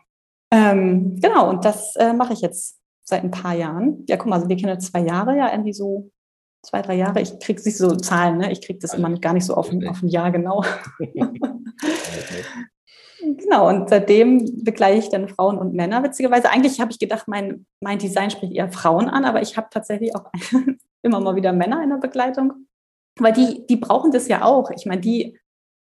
[0.52, 4.06] Ähm, genau, und das äh, mache ich jetzt seit ein paar Jahren.
[4.08, 6.12] Ja, guck mal, also wir kennen zwei Jahre, ja, irgendwie so
[6.64, 7.22] zwei, drei Jahre.
[7.22, 8.52] Ich kriege sich so Zahlen, ne?
[8.52, 10.64] Ich kriege das immer gar nicht so auf, auf ein Jahr genau.
[13.24, 16.04] Genau, und seitdem begleite ich dann Frauen und Männer.
[16.04, 19.68] Witzigerweise, eigentlich habe ich gedacht, mein, mein Design spricht eher Frauen an, aber ich habe
[19.70, 20.32] tatsächlich auch
[21.04, 22.68] immer mal wieder Männer in der Begleitung.
[23.20, 24.72] Weil die, die brauchen das ja auch.
[24.72, 25.38] Ich meine, die,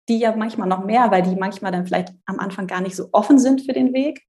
[0.09, 3.09] die ja manchmal noch mehr, weil die manchmal dann vielleicht am Anfang gar nicht so
[3.13, 4.23] offen sind für den Weg.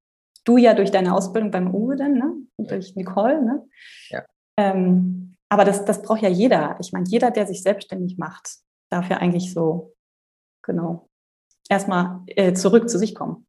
[0.45, 2.34] Du ja durch deine Ausbildung beim Uwe dann, ne?
[2.55, 3.67] Und durch Nicole, ne?
[4.10, 4.23] Ja.
[4.58, 6.77] Ähm, aber das, das braucht ja jeder.
[6.79, 8.58] Ich meine, jeder, der sich selbstständig macht,
[8.89, 9.95] darf ja eigentlich so,
[10.63, 11.10] genau,
[11.69, 13.45] erstmal äh, zurück zu sich kommen.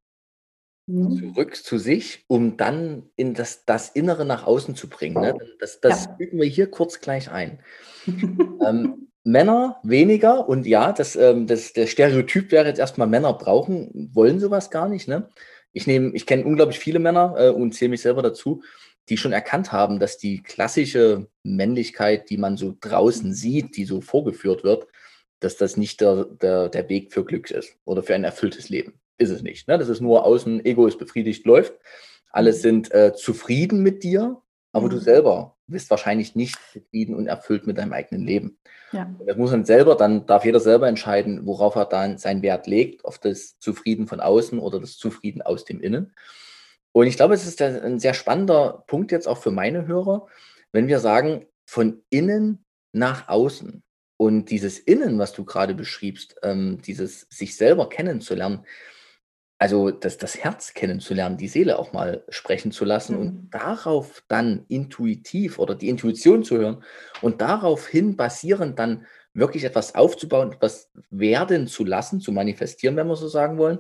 [0.89, 1.35] Mhm.
[1.35, 5.21] Zurück zu sich, um dann in das, das Innere nach außen zu bringen.
[5.21, 5.37] Ne?
[5.59, 6.17] Das, das ja.
[6.19, 7.59] üben wir hier kurz gleich ein.
[8.07, 14.11] ähm, Männer weniger und ja, das, ähm, das, der Stereotyp wäre jetzt erstmal, Männer brauchen,
[14.15, 15.09] wollen sowas gar nicht.
[15.09, 15.29] Ne?
[15.77, 18.63] Ich nehme, ich kenne unglaublich viele Männer äh, und zähle mich selber dazu,
[19.11, 24.01] die schon erkannt haben, dass die klassische Männlichkeit, die man so draußen sieht, die so
[24.01, 24.87] vorgeführt wird,
[25.39, 28.95] dass das nicht der, der, der Weg für Glück ist oder für ein erfülltes Leben.
[29.19, 29.69] Ist es nicht.
[29.69, 29.77] Ne?
[29.77, 31.75] Das ist nur außen, Ego ist befriedigt, läuft.
[32.31, 34.41] Alle sind äh, zufrieden mit dir,
[34.77, 34.91] aber mhm.
[34.91, 38.59] du selber bist wahrscheinlich nicht zufrieden und erfüllt mit deinem eigenen Leben.
[38.93, 39.11] Ja.
[39.27, 43.05] Das muss man selber, dann darf jeder selber entscheiden, worauf er dann seinen Wert legt,
[43.05, 46.15] auf das Zufrieden von außen oder das Zufrieden aus dem Innen.
[46.93, 50.27] Und ich glaube, es ist ein sehr spannender Punkt jetzt auch für meine Hörer,
[50.73, 53.83] wenn wir sagen, von innen nach außen.
[54.19, 58.65] Und dieses Innen, was du gerade beschriebst, ähm, dieses sich selber kennenzulernen,
[59.59, 63.21] also das, das Herz kennenzulernen, die Seele auch mal sprechen zu lassen mhm.
[63.21, 66.85] und darauf dann intuitiv oder die Intuition zu hören
[67.23, 73.17] und daraufhin basierend dann wirklich etwas aufzubauen, etwas werden zu lassen, zu manifestieren, wenn wir
[73.17, 73.79] so sagen wollen,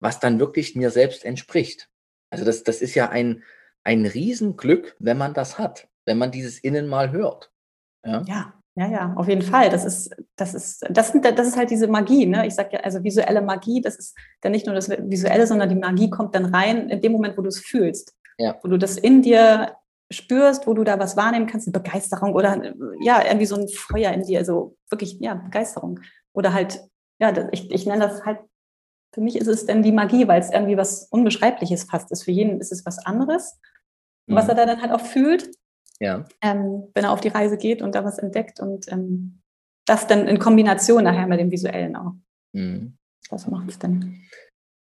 [0.00, 1.88] was dann wirklich mir selbst entspricht.
[2.30, 3.42] Also das, das ist ja ein,
[3.84, 7.50] ein Riesenglück, wenn man das hat, wenn man dieses Innen mal hört.
[8.04, 8.22] Ja.
[8.26, 8.59] ja.
[8.80, 9.68] Ja, ja, auf jeden Fall.
[9.68, 12.24] Das ist, das ist, das, das ist halt diese Magie.
[12.24, 12.46] Ne?
[12.46, 15.74] Ich sage ja, also visuelle Magie, das ist dann nicht nur das Visuelle, sondern die
[15.74, 18.16] Magie kommt dann rein in dem Moment, wo du es fühlst.
[18.38, 18.58] Ja.
[18.62, 19.76] Wo du das in dir
[20.10, 24.12] spürst, wo du da was wahrnehmen kannst, eine Begeisterung oder ja, irgendwie so ein Feuer
[24.12, 26.00] in dir, also wirklich, ja, Begeisterung.
[26.32, 26.80] Oder halt,
[27.18, 28.38] ja, ich, ich nenne das halt,
[29.12, 32.22] für mich ist es dann die Magie, weil es irgendwie was Unbeschreibliches fast ist.
[32.22, 33.60] Für jeden ist es was anderes,
[34.26, 34.36] mhm.
[34.36, 35.50] was er da dann halt auch fühlt.
[36.00, 36.24] Ja.
[36.40, 39.40] Ähm, wenn er auf die Reise geht und da was entdeckt und ähm,
[39.86, 42.14] das dann in Kombination nachher mit dem Visuellen auch.
[42.52, 42.96] Mhm.
[43.28, 44.20] Das macht es dann.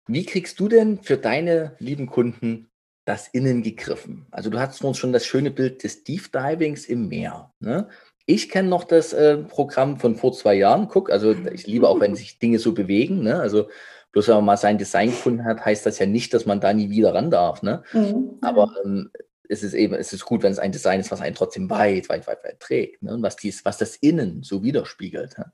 [0.08, 2.68] Wie kriegst du denn für deine lieben Kunden
[3.04, 4.26] das Innen gegriffen?
[4.30, 7.52] Also du hast uns schon das schöne Bild des Deep Divings im Meer.
[7.60, 7.88] Ne?
[8.26, 10.88] Ich kenne noch das äh, Programm von vor zwei Jahren.
[10.88, 13.22] Guck, also ich liebe auch, wenn sich Dinge so bewegen.
[13.22, 13.38] Ne?
[13.38, 13.68] Also
[14.12, 16.72] bloß wenn man mal sein Design gefunden hat, heißt das ja nicht, dass man da
[16.72, 17.62] nie wieder ran darf.
[17.62, 17.82] Ne?
[17.92, 18.38] Mhm.
[18.42, 19.10] Aber ähm,
[19.48, 22.08] es ist eben, es ist gut, wenn es ein Design ist, was einen trotzdem weit,
[22.08, 23.14] weit, weit, weit trägt, ne?
[23.14, 25.38] und was dies, was das Innen so widerspiegelt.
[25.38, 25.52] Ne?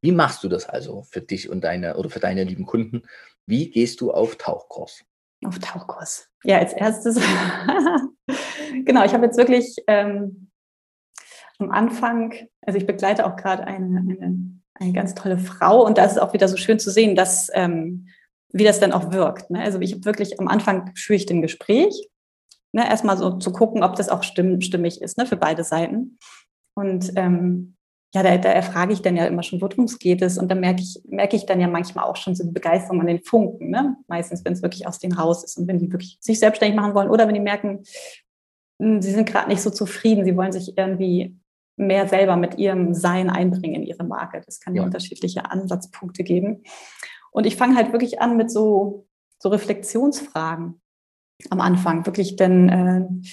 [0.00, 3.02] Wie machst du das also für dich und deine oder für deine lieben Kunden?
[3.46, 5.04] Wie gehst du auf Tauchkurs?
[5.44, 6.28] Auf Tauchkurs.
[6.44, 7.16] Ja, als erstes.
[8.84, 10.50] genau, ich habe jetzt wirklich ähm,
[11.58, 16.04] am Anfang, also ich begleite auch gerade eine, eine, eine ganz tolle Frau und da
[16.04, 18.08] ist es auch wieder so schön zu sehen, dass ähm,
[18.50, 19.50] wie das dann auch wirkt.
[19.50, 19.60] Ne?
[19.60, 22.08] Also ich habe wirklich am Anfang führe ich den Gespräch
[22.72, 26.18] ne, erstmal so zu gucken, ob das auch stimm, stimmig ist ne, für beide Seiten.
[26.74, 27.76] Und ähm,
[28.14, 30.38] ja, da, da erfrage ich dann ja immer schon, worum es geht es.
[30.38, 33.06] Und dann merke ich, merke ich dann ja manchmal auch schon so die Begeisterung an
[33.06, 33.70] den Funken.
[33.70, 33.96] Ne?
[34.06, 36.94] Meistens, wenn es wirklich aus denen raus ist und wenn die wirklich sich selbstständig machen
[36.94, 37.82] wollen oder wenn die merken,
[38.80, 41.36] hm, sie sind gerade nicht so zufrieden, sie wollen sich irgendwie
[41.76, 44.40] mehr selber mit ihrem Sein einbringen in ihre Marke.
[44.44, 46.62] Das kann ja, ja unterschiedliche Ansatzpunkte geben.
[47.30, 49.06] Und ich fange halt wirklich an mit so,
[49.38, 50.80] so Reflexionsfragen
[51.50, 53.28] am Anfang, wirklich denn äh,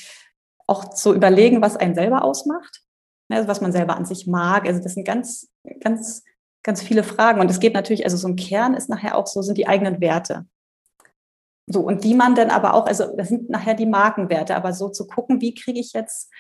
[0.68, 2.82] auch zu überlegen, was einen selber ausmacht,
[3.30, 4.68] ne, also was man selber an sich mag.
[4.68, 5.50] Also das sind ganz,
[5.82, 6.24] ganz,
[6.64, 7.40] ganz viele Fragen.
[7.40, 10.02] Und es geht natürlich, also so ein Kern ist nachher auch so, sind die eigenen
[10.02, 10.46] Werte.
[11.68, 14.90] So, und die man dann aber auch, also das sind nachher die Markenwerte, aber so
[14.90, 16.32] zu gucken, wie kriege ich jetzt,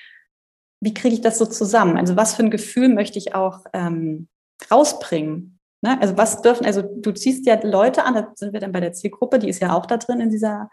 [0.81, 1.97] wie kriege ich das so zusammen?
[1.97, 4.27] Also was für ein Gefühl möchte ich auch ähm,
[4.69, 5.59] rausbringen?
[5.81, 5.99] Ne?
[5.99, 8.93] Also was dürfen, also du ziehst ja Leute an, da sind wir dann bei der
[8.93, 10.69] Zielgruppe, die ist ja auch da drin in dieser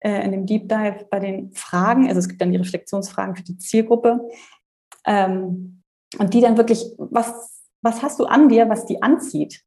[0.00, 2.08] äh, in dem Deep Dive bei den Fragen.
[2.08, 4.20] Also es gibt dann die Reflexionsfragen für die Zielgruppe.
[5.06, 5.82] Ähm,
[6.18, 9.62] und die dann wirklich, was, was hast du an dir, was die anzieht?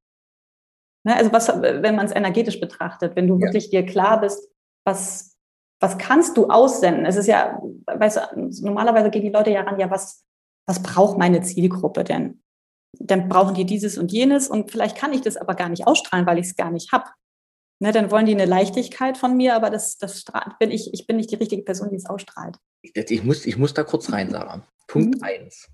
[1.06, 1.16] Ne?
[1.16, 3.48] Also was, wenn man es energetisch betrachtet, wenn du ja.
[3.48, 4.50] wirklich dir klar bist,
[4.86, 5.38] was,
[5.80, 7.06] was kannst du aussenden?
[7.06, 10.26] Es ist ja, weißt du, normalerweise gehen die Leute ja ran, ja, was,
[10.68, 12.42] was braucht meine Zielgruppe denn?
[13.00, 16.26] Dann brauchen die dieses und jenes und vielleicht kann ich das aber gar nicht ausstrahlen,
[16.26, 17.06] weil ich es gar nicht habe.
[17.84, 20.24] Ne, dann wollen die eine Leichtigkeit von mir, aber das, das
[20.58, 22.56] bin ich, ich bin nicht die richtige Person, die es ausstrahlt.
[22.82, 24.66] Ich muss, ich muss da kurz rein, Sarah.
[24.88, 25.24] Punkt mhm.
[25.24, 25.68] eins.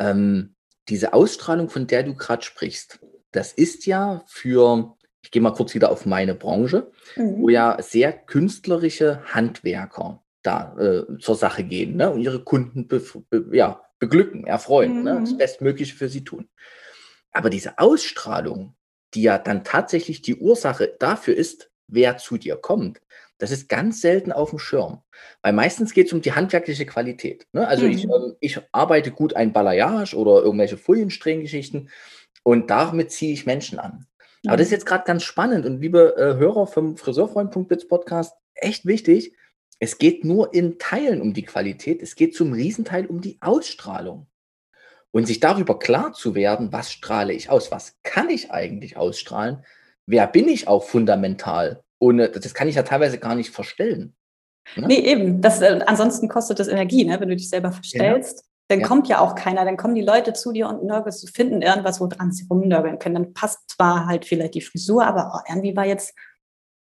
[0.00, 0.56] Ähm,
[0.88, 2.98] diese Ausstrahlung, von der du gerade sprichst,
[3.30, 7.42] das ist ja für, ich gehe mal kurz wieder auf meine Branche, mhm.
[7.42, 13.00] wo ja sehr künstlerische Handwerker da äh, zur Sache gehen ne, und ihre Kunden be,
[13.30, 15.18] be, ja, beglücken, erfreuen, ne, mhm.
[15.18, 16.48] ne, das Bestmögliche für sie tun.
[17.30, 18.74] Aber diese Ausstrahlung,
[19.14, 23.00] die ja dann tatsächlich die Ursache dafür ist, wer zu dir kommt,
[23.38, 25.02] das ist ganz selten auf dem Schirm.
[25.42, 27.46] Weil meistens geht es um die handwerkliche Qualität.
[27.52, 27.66] Ne?
[27.66, 27.90] Also mhm.
[27.90, 31.90] ich, ähm, ich arbeite gut ein Balayage oder irgendwelche Foliensträhngeschichten
[32.44, 34.06] und damit ziehe ich Menschen an.
[34.42, 34.50] Mhm.
[34.50, 34.76] Aber das ist mhm.
[34.76, 39.34] jetzt gerade ganz spannend und liebe äh, Hörer vom Friseurfreund.biz Podcast, echt wichtig.
[39.80, 44.28] Es geht nur in Teilen um die Qualität, es geht zum Riesenteil um die Ausstrahlung.
[45.12, 49.64] Und sich darüber klar zu werden, was strahle ich aus, was kann ich eigentlich ausstrahlen,
[50.06, 51.82] wer bin ich auch fundamental.
[51.98, 54.14] Ohne, das kann ich ja teilweise gar nicht verstellen.
[54.76, 54.86] Ne?
[54.88, 55.40] Nee, eben.
[55.40, 57.20] Das, äh, ansonsten kostet das Energie, ne?
[57.20, 58.40] wenn du dich selber verstellst.
[58.40, 58.44] Ja.
[58.68, 58.86] Dann ja.
[58.86, 62.32] kommt ja auch keiner, dann kommen die Leute zu dir und nörgeln, finden irgendwas, woran
[62.32, 63.16] sie rumnörgeln können.
[63.16, 66.14] Dann passt zwar halt vielleicht die Frisur, aber oh, irgendwie war jetzt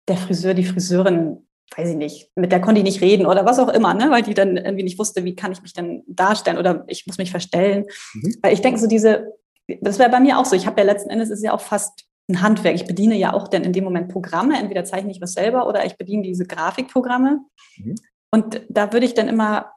[0.07, 3.59] der Friseur, die Friseurin weiß ich nicht, mit der konnte ich nicht reden oder was
[3.59, 4.09] auch immer, ne?
[4.09, 7.17] weil die dann irgendwie nicht wusste, wie kann ich mich denn darstellen oder ich muss
[7.17, 7.85] mich verstellen.
[8.13, 8.35] Mhm.
[8.41, 9.33] Weil ich denke, so diese,
[9.81, 10.55] das wäre bei mir auch so.
[10.55, 12.75] Ich habe ja letzten Endes ist ja auch fast ein Handwerk.
[12.75, 14.57] Ich bediene ja auch dann in dem Moment Programme.
[14.57, 17.41] Entweder zeichne ich was selber oder ich bediene diese Grafikprogramme.
[17.77, 17.95] Mhm.
[18.31, 19.71] Und da würde ich dann immer,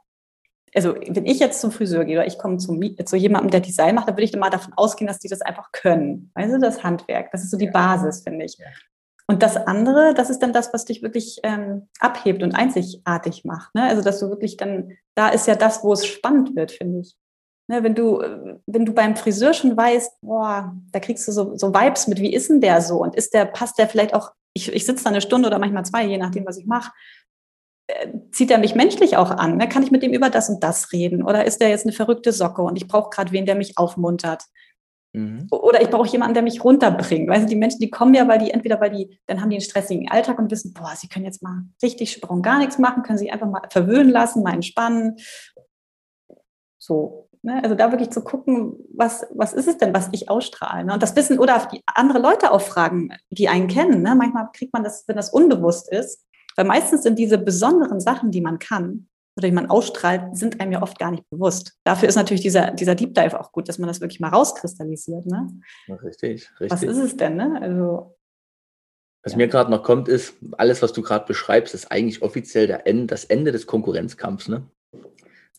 [0.75, 3.95] also wenn ich jetzt zum Friseur gehe oder ich komme zu, zu jemandem, der Design
[3.95, 6.31] macht, dann würde ich dann mal davon ausgehen, dass die das einfach können.
[6.35, 8.57] Weißt du, das Handwerk, das ist so die Basis, finde ich.
[9.31, 13.73] Und das andere, das ist dann das, was dich wirklich ähm, abhebt und einzigartig macht.
[13.77, 13.85] Ne?
[13.85, 17.17] Also, dass du wirklich dann, da ist ja das, wo es spannend wird, finde ich.
[17.69, 18.21] Ne, wenn du,
[18.67, 22.35] wenn du beim Friseur schon weißt, boah, da kriegst du so, so Vibes mit, wie
[22.35, 23.01] ist denn der so?
[23.01, 25.85] Und ist der, passt der vielleicht auch, ich, ich sitze da eine Stunde oder manchmal
[25.85, 26.91] zwei, je nachdem, was ich mache,
[27.87, 29.59] äh, zieht er mich menschlich auch an?
[29.59, 29.69] Ne?
[29.69, 31.23] Kann ich mit dem über das und das reden?
[31.23, 34.43] Oder ist der jetzt eine verrückte Socke und ich brauche gerade wen, der mich aufmuntert?
[35.13, 35.49] Mhm.
[35.51, 37.29] Oder ich brauche jemanden, der mich runterbringt.
[37.29, 39.57] Weißt du, die Menschen, die kommen ja, weil die entweder, weil die, dann haben die
[39.57, 43.03] einen stressigen Alltag und wissen, boah, sie können jetzt mal richtig Sprung gar nichts machen,
[43.03, 45.17] können sich einfach mal verwöhnen lassen, mal entspannen.
[46.79, 47.29] So.
[47.43, 47.63] Ne?
[47.63, 50.85] Also da wirklich zu gucken, was, was ist es denn, was ich ausstrahle?
[50.85, 50.93] Ne?
[50.93, 54.03] Und das Wissen oder die andere Leute auch fragen, die einen kennen.
[54.03, 54.15] Ne?
[54.15, 56.25] Manchmal kriegt man das, wenn das unbewusst ist.
[56.57, 59.09] Weil meistens sind diese besonderen Sachen, die man kann,
[59.41, 61.79] oder die man ausstrahlt, sind einem ja oft gar nicht bewusst.
[61.85, 65.27] Dafür ist natürlich dieser, dieser Deep Dive auch gut, dass man das wirklich mal rauskristallisiert.
[65.27, 65.49] Ne?
[65.89, 66.71] Richtig, richtig.
[66.71, 67.37] Was ist es denn?
[67.37, 67.59] Ne?
[67.61, 68.17] Also,
[69.23, 69.39] was ja.
[69.39, 73.07] mir gerade noch kommt, ist, alles, was du gerade beschreibst, ist eigentlich offiziell der Ende,
[73.07, 74.49] das Ende des Konkurrenzkampfs.
[74.49, 74.63] Ne?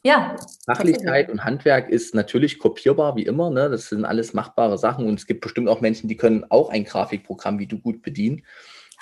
[0.04, 0.36] Ja.
[0.66, 3.50] Fachlichkeit und Handwerk ist natürlich kopierbar, wie immer.
[3.50, 3.70] Ne?
[3.70, 6.86] Das sind alles machbare Sachen und es gibt bestimmt auch Menschen, die können auch ein
[6.86, 8.44] Grafikprogramm wie du gut bedienen.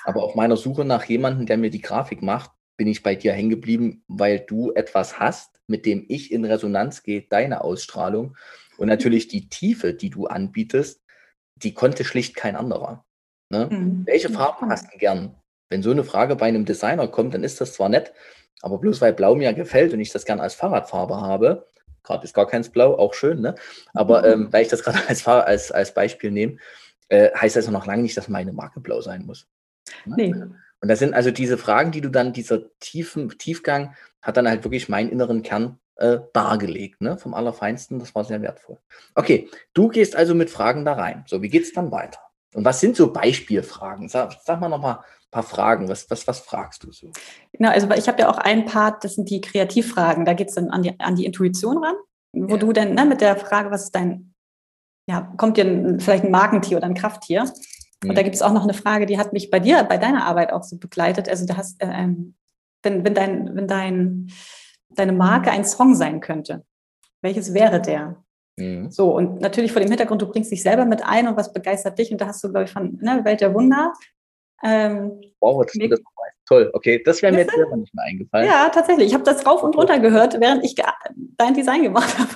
[0.04, 3.34] Aber auf meiner Suche nach jemandem, der mir die Grafik macht, bin ich bei dir
[3.34, 8.38] hängen geblieben, weil du etwas hast, mit dem ich in Resonanz gehe, deine Ausstrahlung.
[8.78, 11.02] Und natürlich die Tiefe, die du anbietest,
[11.56, 13.04] die konnte schlicht kein anderer.
[13.50, 13.68] Ne?
[13.70, 14.06] Mhm.
[14.06, 15.34] Welche Farben hast du gern?
[15.68, 18.14] Wenn so eine Frage bei einem Designer kommt, dann ist das zwar nett,
[18.62, 21.66] aber bloß weil Blau mir gefällt und ich das gern als Fahrradfarbe habe,
[22.02, 23.56] gerade ist gar keins Blau, auch schön, ne?
[23.92, 24.44] aber mhm.
[24.44, 26.56] ähm, weil ich das gerade als, als, als Beispiel nehme,
[27.10, 29.46] äh, heißt das noch lange nicht, dass meine Marke blau sein muss.
[30.06, 30.14] Ne?
[30.16, 30.34] Nee.
[30.80, 34.64] Und das sind also diese Fragen, die du dann, dieser tiefen Tiefgang hat dann halt
[34.64, 37.18] wirklich meinen inneren Kern äh, dargelegt, ne?
[37.18, 37.98] Vom Allerfeinsten.
[37.98, 38.78] Das war sehr wertvoll.
[39.14, 41.24] Okay, du gehst also mit Fragen da rein.
[41.26, 42.20] So, wie geht es dann weiter?
[42.54, 44.08] Und was sind so Beispielfragen?
[44.08, 45.88] Sag, sag mal noch mal ein paar Fragen.
[45.88, 47.10] Was, was, was fragst du so?
[47.52, 50.24] Genau, also ich habe ja auch einen Part, das sind die Kreativfragen.
[50.24, 51.94] Da geht es dann an die, an die Intuition ran,
[52.32, 52.56] wo ja.
[52.56, 54.34] du dann ne, mit der Frage, was ist dein,
[55.08, 57.44] ja, kommt dir vielleicht ein Markentier oder ein Krafttier?
[58.04, 60.24] Und da gibt es auch noch eine Frage, die hat mich bei dir, bei deiner
[60.24, 61.28] Arbeit auch so begleitet.
[61.28, 62.34] Also du hast, äh, ähm,
[62.82, 64.30] wenn, wenn, dein, wenn dein,
[64.88, 66.64] deine Marke ein Song sein könnte,
[67.20, 68.16] welches wäre der?
[68.56, 68.90] Mhm.
[68.90, 71.98] So, und natürlich vor dem Hintergrund, du bringst dich selber mit ein und was begeistert
[71.98, 72.10] dich.
[72.10, 73.92] Und da hast du, glaube ich, von ne, Welt der Wunder.
[74.62, 76.00] Ähm, wow, das, das
[76.46, 76.70] toll.
[76.72, 78.46] Okay, das wäre mir jetzt selber nicht mehr eingefallen.
[78.46, 79.08] Ja, tatsächlich.
[79.08, 80.74] Ich habe das rauf und runter gehört, während ich
[81.36, 82.30] dein Design gemacht habe.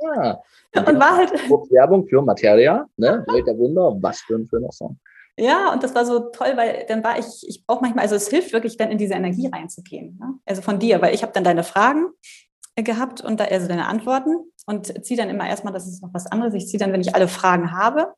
[0.00, 0.40] Ja.
[0.74, 1.32] Und war halt.
[1.70, 3.24] Werbung für Materia, ne?
[3.28, 4.98] Welt der Wunder, was für ein schöner Song.
[5.38, 8.28] Ja, und das war so toll, weil dann war ich, ich brauche manchmal, also es
[8.28, 10.18] hilft wirklich dann in diese Energie reinzugehen.
[10.18, 10.34] Ne?
[10.44, 12.08] Also von dir, weil ich habe dann deine Fragen
[12.74, 16.26] gehabt und da, also deine Antworten und ziehe dann immer erstmal, das ist noch was
[16.26, 18.14] anderes, ich ziehe dann, wenn ich alle Fragen habe,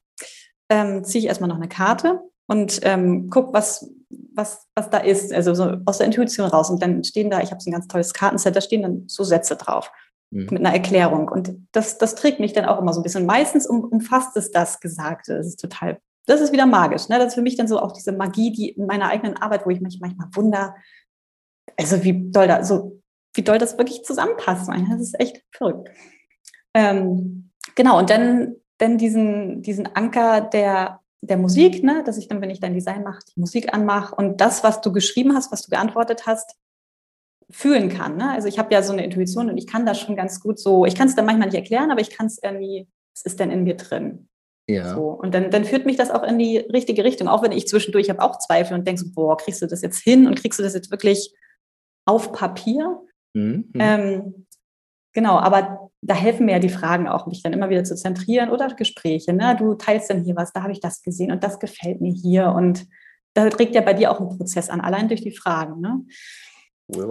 [0.71, 3.93] ähm, ziehe ich erstmal noch eine Karte und ähm, guck, was,
[4.35, 6.71] was, was da ist, also so aus der Intuition raus.
[6.71, 9.25] Und dann stehen da, ich habe so ein ganz tolles Kartenset, da stehen dann so
[9.25, 9.93] Sätze drauf
[10.31, 10.49] mhm.
[10.51, 11.29] mit einer Erklärung.
[11.29, 13.27] Und das, das trägt mich dann auch immer so ein bisschen.
[13.27, 15.37] Meistens um, umfasst es das Gesagte.
[15.37, 17.09] Das ist total, das ist wieder magisch.
[17.09, 17.19] Ne?
[17.19, 19.71] Das ist für mich dann so auch diese Magie, die in meiner eigenen Arbeit, wo
[19.71, 20.75] ich mich manchmal wunder,
[21.77, 23.01] also wie doll da, so,
[23.35, 24.69] wie doll das wirklich zusammenpasst.
[24.69, 25.89] Das ist echt verrückt.
[26.75, 32.41] Ähm, genau, und dann, dann diesen, diesen Anker der, der Musik, ne, dass ich dann,
[32.41, 35.63] wenn ich dein Design mache, die Musik anmache und das, was du geschrieben hast, was
[35.63, 36.57] du geantwortet hast,
[37.51, 38.17] fühlen kann.
[38.17, 38.31] Ne?
[38.31, 40.85] Also ich habe ja so eine Intuition und ich kann das schon ganz gut so,
[40.85, 43.51] ich kann es dann manchmal nicht erklären, aber ich kann es irgendwie, es ist dann
[43.51, 44.29] in mir drin.
[44.69, 44.95] Ja.
[44.95, 45.09] So.
[45.09, 48.09] Und dann, dann führt mich das auch in die richtige Richtung, auch wenn ich zwischendurch
[48.09, 50.63] habe auch Zweifel und denke so, boah, kriegst du das jetzt hin und kriegst du
[50.63, 51.35] das jetzt wirklich
[52.07, 53.01] auf Papier?
[53.35, 53.71] Mhm.
[53.79, 54.47] Ähm,
[55.13, 58.51] genau, aber da helfen mir ja die Fragen auch, mich dann immer wieder zu zentrieren
[58.51, 59.33] oder Gespräche.
[59.33, 59.57] Ne?
[59.59, 62.53] Du teilst dann hier was, da habe ich das gesehen und das gefällt mir hier
[62.53, 62.87] und
[63.35, 65.81] da trägt ja bei dir auch ein Prozess an, allein durch die Fragen.
[65.81, 66.05] Ne?
[66.95, 67.07] Cool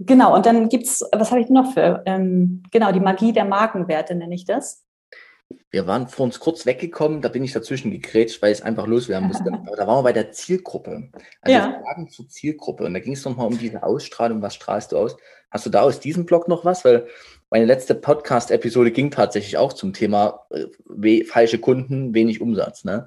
[0.00, 3.44] Genau, und dann gibt es, was habe ich noch für, ähm, genau, die Magie der
[3.44, 4.84] Markenwerte nenne ich das.
[5.70, 9.28] Wir waren vor uns kurz weggekommen, da bin ich dazwischen gegrätscht, weil es einfach loswerden
[9.28, 9.52] musste.
[9.66, 11.10] Aber da waren wir bei der Zielgruppe.
[11.40, 11.80] Also ja.
[11.82, 12.84] Fragen zur Zielgruppe.
[12.84, 15.16] Und da ging es nochmal um diese Ausstrahlung, was strahlst du aus?
[15.50, 16.84] Hast du da aus diesem Blog noch was?
[16.84, 17.06] Weil
[17.50, 22.84] meine letzte Podcast-Episode ging tatsächlich auch zum Thema äh, falsche Kunden, wenig Umsatz.
[22.84, 23.06] Ne?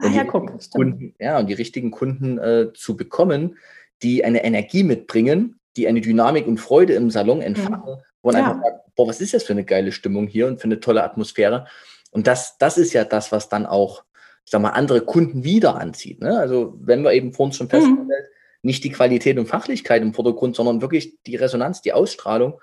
[0.00, 3.56] Und ah, ja, guck, Kunden, ja, und die richtigen Kunden äh, zu bekommen,
[4.02, 8.02] die eine Energie mitbringen, die eine Dynamik und Freude im Salon entfachen, mhm.
[8.22, 8.50] wo man ja.
[8.50, 11.02] einfach sagt, boah, was ist das für eine geile Stimmung hier und für eine tolle
[11.02, 11.66] Atmosphäre.
[12.10, 14.04] Und das, das ist ja das, was dann auch,
[14.44, 16.20] ich sag mal, andere Kunden wieder anzieht.
[16.20, 16.38] Ne?
[16.38, 18.28] Also wenn wir eben vor uns schon festgestellt, mhm.
[18.62, 22.60] nicht die Qualität und Fachlichkeit im Vordergrund, sondern wirklich die Resonanz, die Ausstrahlung.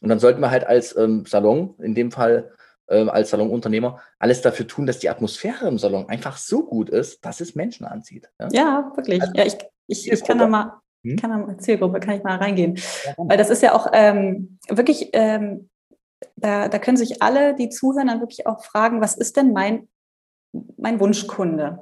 [0.00, 2.50] Und dann sollten wir halt als ähm, Salon, in dem Fall
[2.86, 7.24] äh, als Salonunternehmer, alles dafür tun, dass die Atmosphäre im Salon einfach so gut ist,
[7.24, 8.28] dass es Menschen anzieht.
[8.40, 9.20] Ja, ja wirklich.
[9.22, 11.16] Also, ja, ich, ich, ich kann da mal, hm?
[11.16, 12.76] kann da Zielgruppe, kann ich mal reingehen.
[12.76, 15.68] Ja, Weil das ist ja auch ähm, wirklich, ähm,
[16.36, 19.88] da, da können sich alle, die zuhören, dann wirklich auch fragen, was ist denn mein,
[20.76, 21.78] mein Wunschkunde?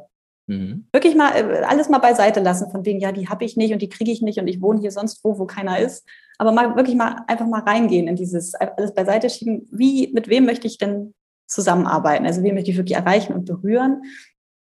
[0.47, 0.87] Mhm.
[0.93, 3.81] Wirklich mal äh, alles mal beiseite lassen, von wegen, ja, die habe ich nicht und
[3.81, 6.07] die kriege ich nicht und ich wohne hier sonst wo, wo keiner ist.
[6.39, 9.69] Aber mal wirklich mal einfach mal reingehen in dieses alles beiseite schieben.
[9.71, 11.15] Wie, mit wem möchte ich denn
[11.47, 12.27] zusammenarbeiten?
[12.27, 14.03] Also, wen möchte ich wirklich erreichen und berühren?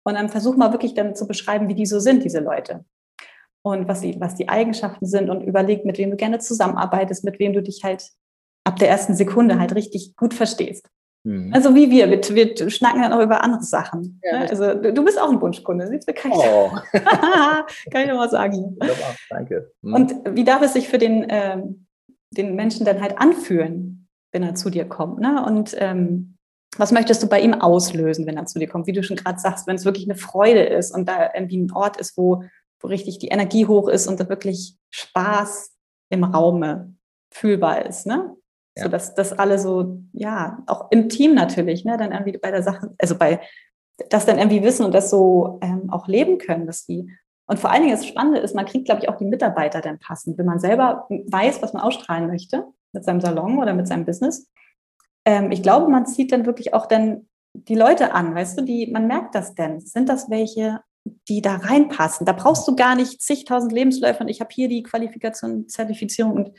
[0.02, 2.84] Und dann versuch mal wirklich dann zu beschreiben, wie die so sind, diese Leute.
[3.62, 7.38] Und was die, was die Eigenschaften sind und überleg, mit wem du gerne zusammenarbeitest, mit
[7.38, 8.10] wem du dich halt
[8.64, 10.88] ab der ersten Sekunde halt richtig gut verstehst.
[11.24, 11.52] Mhm.
[11.52, 14.20] Also wie wir, wir, wir schnacken dann auch über andere Sachen.
[14.24, 14.50] Ja, ne?
[14.50, 16.14] Also du bist auch ein Wunschkunde, siehst du?
[16.14, 16.70] Kann, oh.
[16.92, 18.76] kann ich nur mal sagen.
[18.80, 19.70] Wunderbar, danke.
[19.82, 19.94] Mhm.
[19.94, 21.86] Und wie darf es sich für den, ähm,
[22.30, 25.20] den Menschen dann halt anfühlen, wenn er zu dir kommt?
[25.20, 25.44] Ne?
[25.44, 26.36] Und ähm,
[26.78, 28.86] was möchtest du bei ihm auslösen, wenn er zu dir kommt?
[28.86, 31.72] Wie du schon gerade sagst, wenn es wirklich eine Freude ist und da irgendwie ein
[31.72, 32.44] Ort ist, wo,
[32.80, 35.76] wo richtig die Energie hoch ist und da wirklich Spaß
[36.10, 36.94] im Raume
[37.32, 38.06] fühlbar ist.
[38.06, 38.36] Ne?
[38.76, 38.84] Ja.
[38.84, 42.62] So dass das alle so, ja, auch im Team natürlich, ne, dann irgendwie bei der
[42.62, 43.40] Sache, also bei
[44.08, 47.10] das dann irgendwie wissen und das so ähm, auch leben können, dass die.
[47.46, 49.98] Und vor allen Dingen das Spannende ist, man kriegt, glaube ich, auch die Mitarbeiter dann
[49.98, 50.38] passend.
[50.38, 54.48] Wenn man selber weiß, was man ausstrahlen möchte mit seinem Salon oder mit seinem Business.
[55.24, 58.86] Ähm, ich glaube, man zieht dann wirklich auch dann die Leute an, weißt du, die,
[58.90, 59.80] man merkt das denn.
[59.80, 62.26] Sind das welche, die da reinpassen?
[62.26, 66.50] Da brauchst du gar nicht zigtausend Lebensläufe und ich habe hier die Qualifikation, Zertifizierung und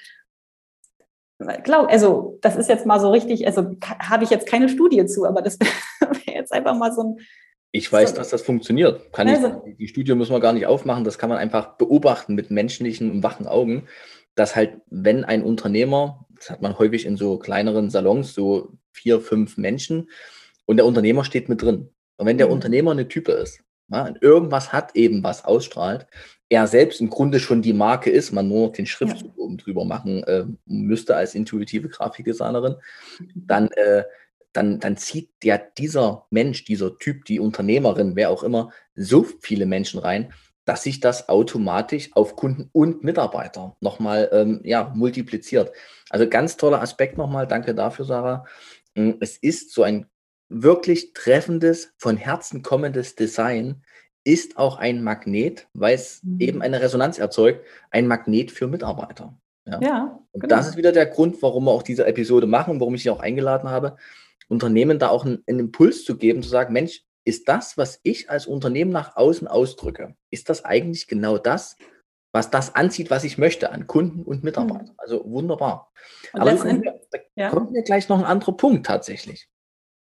[1.64, 5.26] glaub, also das ist jetzt mal so richtig, also habe ich jetzt keine Studie zu,
[5.26, 5.60] aber das
[6.00, 7.18] wäre jetzt einfach mal so ein.
[7.72, 9.14] Ich weiß, so, dass das funktioniert.
[9.14, 12.36] Kann also, ich, die Studie muss man gar nicht aufmachen, das kann man einfach beobachten
[12.36, 13.88] mit menschlichen und wachen Augen,
[14.36, 19.22] dass halt, wenn ein Unternehmer, das hat man häufig in so kleineren Salons, so vier,
[19.22, 20.10] fünf Menschen,
[20.66, 21.90] und der Unternehmer steht mit drin.
[22.18, 22.54] Und wenn der mhm.
[22.54, 26.08] Unternehmer eine Type ist, ja, und irgendwas hat eben, was ausstrahlt,
[26.50, 29.44] er selbst im Grunde schon die Marke ist, man nur noch den Schriftzug ja.
[29.44, 32.76] oben drüber machen äh, müsste als intuitive Grafikdesignerin,
[33.36, 34.04] dann, äh,
[34.52, 39.66] dann, dann zieht ja dieser Mensch, dieser Typ, die Unternehmerin, wer auch immer, so viele
[39.66, 40.34] Menschen rein,
[40.66, 45.72] dass sich das automatisch auf Kunden und Mitarbeiter nochmal ähm, ja, multipliziert.
[46.10, 48.46] Also ganz toller Aspekt nochmal, danke dafür, Sarah.
[48.96, 50.06] Hm, es ist so ein
[50.52, 53.84] wirklich treffendes, von Herzen kommendes Design,
[54.24, 56.40] ist auch ein Magnet, weil es mhm.
[56.40, 59.36] eben eine Resonanz erzeugt, ein Magnet für Mitarbeiter.
[59.66, 59.80] Ja.
[59.82, 60.56] ja und genau.
[60.56, 63.20] das ist wieder der Grund, warum wir auch diese Episode machen, warum ich Sie auch
[63.20, 63.96] eingeladen habe,
[64.48, 68.30] Unternehmen da auch einen, einen Impuls zu geben, zu sagen, Mensch, ist das, was ich
[68.30, 71.78] als Unternehmen nach außen ausdrücke, ist das eigentlich genau das,
[72.34, 74.88] was das anzieht, was ich möchte an Kunden und Mitarbeitern.
[74.88, 74.98] Mhm.
[74.98, 75.92] Also wunderbar.
[76.34, 77.50] Und Aber da ja.
[77.50, 79.50] kommt mir gleich noch ein anderer Punkt tatsächlich.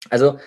[0.09, 0.37] Also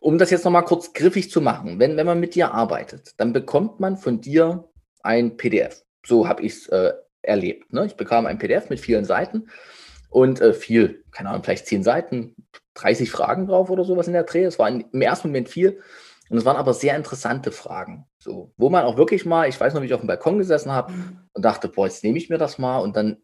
[0.00, 3.32] um das jetzt nochmal kurz griffig zu machen, wenn, wenn man mit dir arbeitet, dann
[3.32, 4.68] bekommt man von dir
[5.02, 5.84] ein PDF.
[6.04, 7.72] So habe ich es äh, erlebt.
[7.72, 7.86] Ne?
[7.86, 9.48] Ich bekam ein PDF mit vielen Seiten
[10.10, 12.34] und äh, viel, keine Ahnung, vielleicht zehn Seiten,
[12.74, 14.44] 30 Fragen drauf oder sowas in der Dreh.
[14.44, 15.80] Es war im ersten Moment viel.
[16.28, 19.74] Und es waren aber sehr interessante Fragen, so, wo man auch wirklich mal, ich weiß
[19.74, 20.94] noch, wie ich auf dem Balkon gesessen habe
[21.34, 23.18] und dachte, boah, jetzt nehme ich mir das mal und dann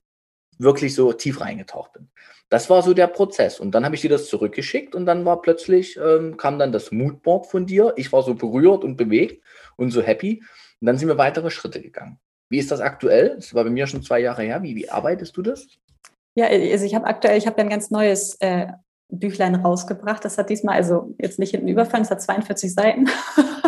[0.58, 2.08] wirklich so tief reingetaucht bin.
[2.50, 3.60] Das war so der Prozess.
[3.60, 6.92] Und dann habe ich dir das zurückgeschickt und dann war plötzlich, ähm, kam dann das
[6.92, 7.92] Moodboard von dir.
[7.96, 9.44] Ich war so berührt und bewegt
[9.76, 10.42] und so happy.
[10.80, 12.18] Und dann sind wir weitere Schritte gegangen.
[12.48, 13.34] Wie ist das aktuell?
[13.36, 14.62] Das war bei mir schon zwei Jahre her.
[14.62, 15.66] Wie, wie arbeitest du das?
[16.34, 18.68] Ja, also ich habe aktuell, ich habe ja ein ganz neues äh,
[19.10, 20.24] Büchlein rausgebracht.
[20.24, 23.06] Das hat diesmal, also jetzt nicht hinten überfallen, es hat 42 Seiten.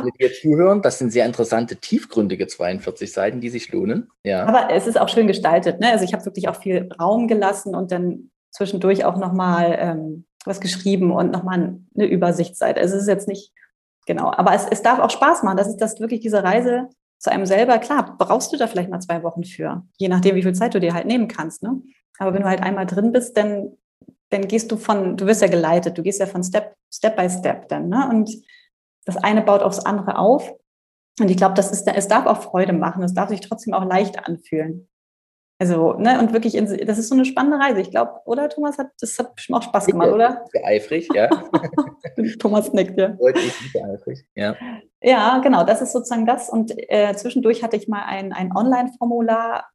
[0.00, 4.08] alle, die jetzt zuhören, das sind sehr interessante, tiefgründige 42 Seiten, die sich lohnen.
[4.24, 4.46] Ja.
[4.46, 5.80] Aber es ist auch schön gestaltet.
[5.80, 5.90] Ne?
[5.90, 10.60] Also ich habe wirklich auch viel Raum gelassen und dann zwischendurch auch nochmal ähm, was
[10.60, 12.80] geschrieben und nochmal eine Übersichtsseite.
[12.80, 13.52] Also es ist jetzt nicht,
[14.06, 15.56] genau, aber es, es darf auch Spaß machen.
[15.56, 17.78] Das ist das wirklich diese Reise zu einem selber.
[17.78, 20.80] Klar, brauchst du da vielleicht mal zwei Wochen für, je nachdem, wie viel Zeit du
[20.80, 21.62] dir halt nehmen kannst.
[21.62, 21.80] Ne?
[22.18, 23.76] Aber wenn du halt einmal drin bist, dann,
[24.30, 27.28] dann gehst du von, du wirst ja geleitet, du gehst ja von Step, Step by
[27.28, 27.88] Step dann.
[27.88, 28.08] Ne?
[28.08, 28.30] Und
[29.04, 30.52] das eine baut aufs andere auf.
[31.20, 33.02] Und ich glaube, das ist, es darf auch Freude machen.
[33.02, 34.88] Es darf sich trotzdem auch leicht anfühlen.
[35.60, 37.82] Also, ne, und wirklich, in, das ist so eine spannende Reise.
[37.82, 40.46] Ich glaube, oder Thomas, hat, das hat bestimmt auch Spaß gemacht, oder?
[40.52, 41.28] Sehr eifrig, ja.
[42.38, 43.14] Thomas nickt, ja.
[43.18, 44.56] Ist sehr eifrig, ja.
[45.02, 46.48] Ja, genau, das ist sozusagen das.
[46.48, 49.66] Und äh, zwischendurch hatte ich mal ein, ein Online-Formular,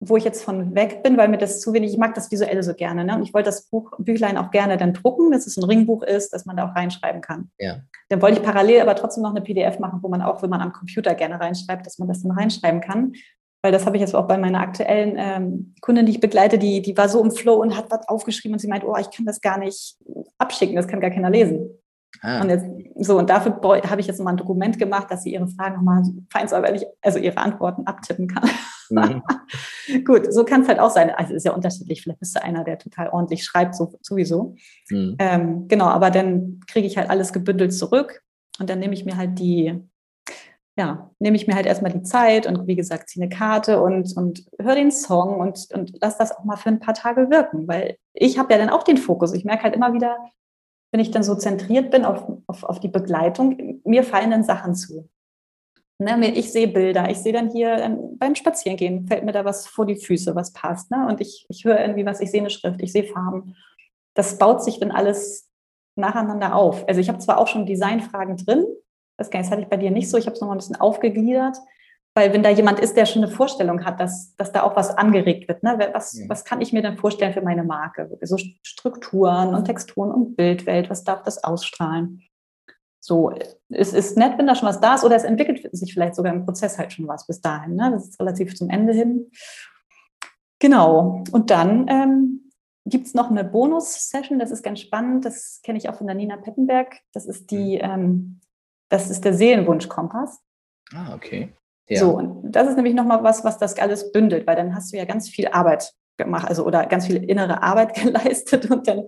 [0.00, 2.62] wo ich jetzt von weg bin, weil mir das zu wenig, ich mag das Visuelle
[2.62, 3.04] so gerne.
[3.04, 3.14] Ne?
[3.14, 6.32] Und ich wollte das Buch, Büchlein auch gerne dann drucken, dass es ein Ringbuch ist,
[6.32, 7.50] dass man da auch reinschreiben kann.
[7.58, 7.80] Ja.
[8.10, 10.60] Dann wollte ich parallel aber trotzdem noch eine PDF machen, wo man auch, wenn man
[10.60, 13.14] am Computer gerne reinschreibt, dass man das dann reinschreiben kann.
[13.62, 16.82] Weil das habe ich jetzt auch bei meiner aktuellen ähm, Kundin, die ich begleite, die,
[16.82, 19.24] die war so im Flow und hat was aufgeschrieben und sie meint, oh, ich kann
[19.24, 19.96] das gar nicht
[20.38, 21.70] abschicken, das kann gar keiner lesen.
[22.22, 22.40] Ah.
[22.40, 25.48] Und jetzt, so, und dafür habe ich jetzt nochmal ein Dokument gemacht, dass sie ihre
[25.48, 28.48] Fragen nochmal feinsäuberlich, also ihre Antworten abtippen kann.
[28.90, 29.22] Mhm.
[30.04, 31.10] Gut, so kann es halt auch sein.
[31.10, 32.02] Also ist ja unterschiedlich.
[32.02, 34.56] Vielleicht bist du einer, der total ordentlich schreibt, so, sowieso.
[34.90, 35.16] Mhm.
[35.18, 38.22] Ähm, genau, aber dann kriege ich halt alles gebündelt zurück
[38.58, 39.82] und dann nehme ich mir halt die,
[40.76, 44.16] ja, nehme ich mir halt erstmal die Zeit und wie gesagt, ziehe eine Karte und,
[44.16, 47.66] und höre den Song und, und lass das auch mal für ein paar Tage wirken,
[47.66, 49.32] weil ich habe ja dann auch den Fokus.
[49.32, 50.16] Ich merke halt immer wieder,
[50.96, 54.74] wenn ich dann so zentriert bin auf, auf, auf die Begleitung, mir fallen dann Sachen
[54.74, 55.10] zu.
[55.98, 59.66] Ne, ich sehe Bilder, ich sehe dann hier ähm, beim Spazierengehen, fällt mir da was
[59.66, 60.90] vor die Füße, was passt.
[60.90, 61.06] Ne?
[61.06, 63.56] Und ich, ich höre irgendwie was, ich sehe eine Schrift, ich sehe Farben.
[64.14, 65.50] Das baut sich dann alles
[65.96, 66.88] nacheinander auf.
[66.88, 68.64] Also ich habe zwar auch schon Designfragen drin,
[69.18, 71.58] das hatte ich bei dir nicht so, ich habe es nochmal ein bisschen aufgegliedert,
[72.16, 74.88] weil wenn da jemand ist, der schon eine Vorstellung hat, dass, dass da auch was
[74.96, 75.78] angeregt wird, ne?
[75.92, 76.26] was, ja.
[76.30, 78.08] was kann ich mir denn vorstellen für meine Marke?
[78.22, 82.22] So Strukturen und Texturen und Bildwelt, was darf das ausstrahlen?
[83.00, 83.34] So,
[83.68, 86.32] es ist nett, wenn da schon was da ist, oder es entwickelt sich vielleicht sogar
[86.32, 87.76] im Prozess halt schon was bis dahin.
[87.76, 87.90] Ne?
[87.92, 89.30] Das ist relativ zum Ende hin.
[90.58, 91.22] Genau.
[91.32, 92.50] Und dann ähm,
[92.86, 95.26] gibt es noch eine Bonus-Session, das ist ganz spannend.
[95.26, 96.96] Das kenne ich auch von der Nina Pettenberg.
[97.12, 97.90] Das ist die, mhm.
[97.90, 98.40] ähm,
[98.88, 100.40] das ist der Seelenwunsch-Kompass.
[100.94, 101.52] Ah, okay.
[101.88, 102.00] Ja.
[102.00, 104.96] So, und das ist nämlich nochmal was, was das alles bündelt, weil dann hast du
[104.96, 109.04] ja ganz viel Arbeit gemacht, also oder ganz viel innere Arbeit geleistet und dann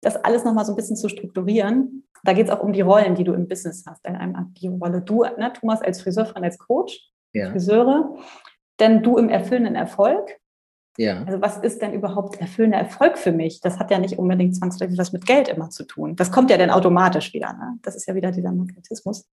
[0.00, 2.04] das alles nochmal so ein bisschen zu strukturieren.
[2.24, 4.04] Da geht es auch um die Rollen, die du im Business hast.
[4.04, 7.50] Einmal die Rolle du, ne, Thomas als Friseurin, als Coach, ja.
[7.50, 8.16] Friseure,
[8.80, 10.36] denn du im erfüllenden Erfolg.
[10.96, 11.22] Ja.
[11.24, 13.60] Also was ist denn überhaupt erfüllender Erfolg für mich?
[13.60, 16.16] Das hat ja nicht unbedingt zwangsläufig was mit Geld immer zu tun.
[16.16, 17.52] Das kommt ja dann automatisch wieder.
[17.52, 17.78] Ne?
[17.82, 19.28] Das ist ja wieder dieser Magnetismus.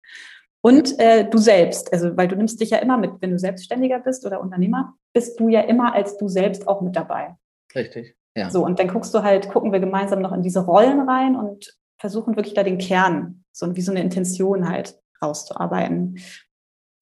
[0.66, 4.00] Und äh, du selbst, also weil du nimmst dich ja immer mit, wenn du Selbstständiger
[4.00, 7.36] bist oder Unternehmer, bist du ja immer als du selbst auch mit dabei.
[7.76, 8.16] Richtig.
[8.36, 8.50] Ja.
[8.50, 11.78] So, und dann guckst du halt, gucken wir gemeinsam noch in diese Rollen rein und
[12.00, 16.18] versuchen wirklich da den Kern, so wie so eine Intention halt rauszuarbeiten.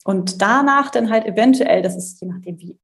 [0.03, 2.78] Und danach dann halt eventuell, das ist je nachdem, wie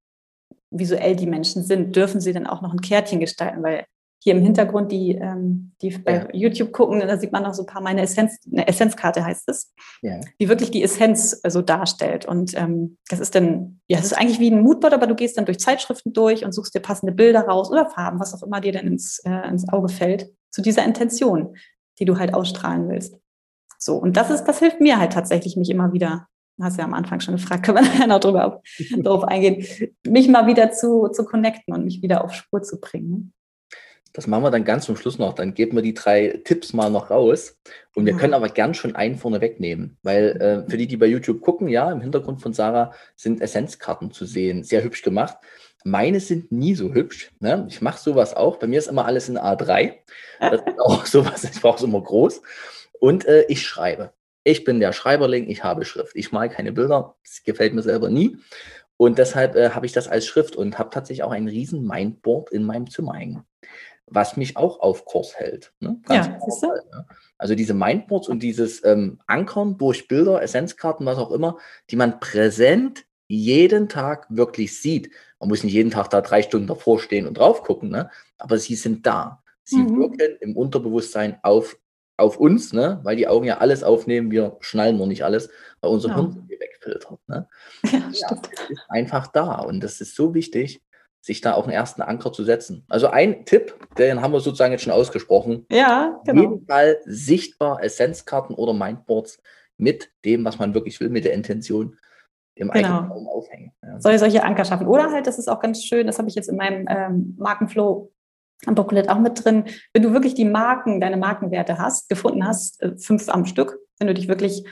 [0.72, 3.84] visuell die Menschen sind, dürfen sie dann auch noch ein Kärtchen gestalten, weil
[4.22, 6.28] hier im Hintergrund, die, ähm, die bei ja.
[6.34, 9.74] YouTube gucken, da sieht man noch so ein paar meine Essenz, eine Essenzkarte heißt es,
[10.01, 10.20] ja.
[10.39, 12.26] die wirklich die Essenz so also darstellt.
[12.26, 15.38] Und ähm, das ist dann, ja, es ist eigentlich wie ein Moodboard, aber du gehst
[15.38, 18.59] dann durch Zeitschriften durch und suchst dir passende Bilder raus oder Farben, was auch immer
[18.59, 21.55] dir dann ins, äh, ins Auge fällt, zu dieser Intention,
[21.99, 23.17] die du halt ausstrahlen willst.
[23.78, 26.28] So, und das ist, das hilft mir halt tatsächlich, mich immer wieder
[26.61, 28.61] hast ja am Anfang schon gefragt, können wir nachher noch drüber,
[29.03, 29.65] drauf eingehen,
[30.05, 33.34] mich mal wieder zu, zu connecten und mich wieder auf Spur zu bringen.
[34.14, 35.34] Das machen wir dann ganz zum Schluss noch.
[35.34, 37.60] Dann geben wir die drei Tipps mal noch raus.
[37.93, 38.20] Und wir ja.
[38.20, 39.97] können aber gern schon einen vorne wegnehmen.
[40.03, 44.12] Weil äh, für die, die bei YouTube gucken, ja, im Hintergrund von Sarah sind Essenzkarten
[44.12, 44.64] zu sehen.
[44.64, 45.38] Sehr hübsch gemacht.
[45.84, 47.32] Meine sind nie so hübsch.
[47.39, 47.66] Ne?
[47.70, 48.57] Ich mache sowas auch.
[48.57, 49.93] Bei mir ist immer alles in A3.
[50.39, 52.41] Das ist auch sowas, ich brauche es immer groß.
[52.99, 54.12] Und äh, ich schreibe.
[54.43, 56.16] Ich bin der Schreiberling, ich habe Schrift.
[56.16, 57.16] Ich male keine Bilder.
[57.24, 58.38] Das gefällt mir selber nie.
[58.97, 62.51] Und deshalb äh, habe ich das als Schrift und habe tatsächlich auch ein riesen Mindboard
[62.51, 63.45] in meinem Zimmer hängen
[64.12, 65.74] was mich auch auf Kurs hält.
[65.80, 65.99] Ne?
[66.05, 67.05] Ganz ja, normal, ne?
[67.38, 71.57] Also diese Mindboards und dieses ähm, Ankern durch Bilder, Essenzkarten, was auch immer,
[71.89, 75.10] die man präsent jeden Tag wirklich sieht.
[75.39, 78.10] Man muss nicht jeden Tag da drei Stunden davor stehen und drauf gucken, ne?
[78.38, 79.41] aber sie sind da.
[79.64, 79.99] Sie mhm.
[79.99, 81.78] wirken im Unterbewusstsein auf,
[82.18, 82.99] auf uns, ne?
[83.03, 85.49] weil die Augen ja alles aufnehmen, wir schnallen nur nicht alles,
[85.80, 86.16] weil unser ja.
[86.16, 87.20] Hirn wegfiltert.
[87.28, 87.47] Ne?
[87.91, 90.82] Ja, ja, ist einfach da und das ist so wichtig,
[91.22, 92.86] sich da auch einen ersten Anker zu setzen.
[92.88, 95.65] Also ein Tipp, den haben wir sozusagen jetzt schon ausgesprochen.
[95.72, 96.43] Ja, genau.
[96.43, 99.41] Auf jeden Fall sichtbar Essenzkarten oder Mindboards
[99.78, 101.97] mit dem, was man wirklich will, mit der Intention
[102.55, 102.88] im genau.
[102.88, 103.72] eigenen Raum aufhängen.
[103.82, 103.99] Ja.
[103.99, 104.88] Soll solche Anker schaffen.
[104.88, 108.11] Oder halt, das ist auch ganz schön, das habe ich jetzt in meinem ähm, Markenflow
[108.65, 112.82] am Booklet auch mit drin, wenn du wirklich die Marken, deine Markenwerte hast, gefunden hast,
[112.82, 114.65] äh, fünf am Stück, wenn du dich wirklich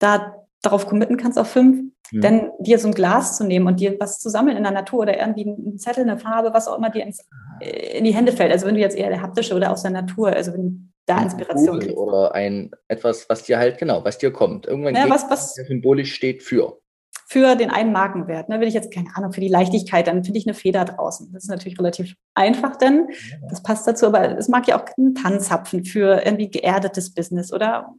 [0.00, 2.20] da darauf committen kannst auf fünf, ja.
[2.20, 5.00] dann dir so ein Glas zu nehmen und dir was zu sammeln in der Natur
[5.00, 7.26] oder irgendwie einen Zettel, eine Farbe, was auch immer dir ins,
[7.60, 8.52] äh, in die Hände fällt.
[8.52, 11.22] Also wenn du jetzt eher der haptische oder aus der Natur, also wenn du da
[11.22, 11.96] Inspiration kriegst.
[11.96, 14.66] Oder ein etwas, was dir halt, genau, was dir kommt.
[14.66, 16.78] Irgendwann ja, was, was symbolisch steht für.
[17.26, 18.48] Für den einen Markenwert.
[18.48, 18.60] Ne?
[18.60, 21.32] Will ich jetzt, keine Ahnung, für die Leichtigkeit, dann finde ich eine Feder draußen.
[21.32, 23.08] Das ist natürlich relativ einfach, denn
[23.48, 27.94] das passt dazu, aber es mag ja auch einen Tanzhapfen für irgendwie geerdetes Business oder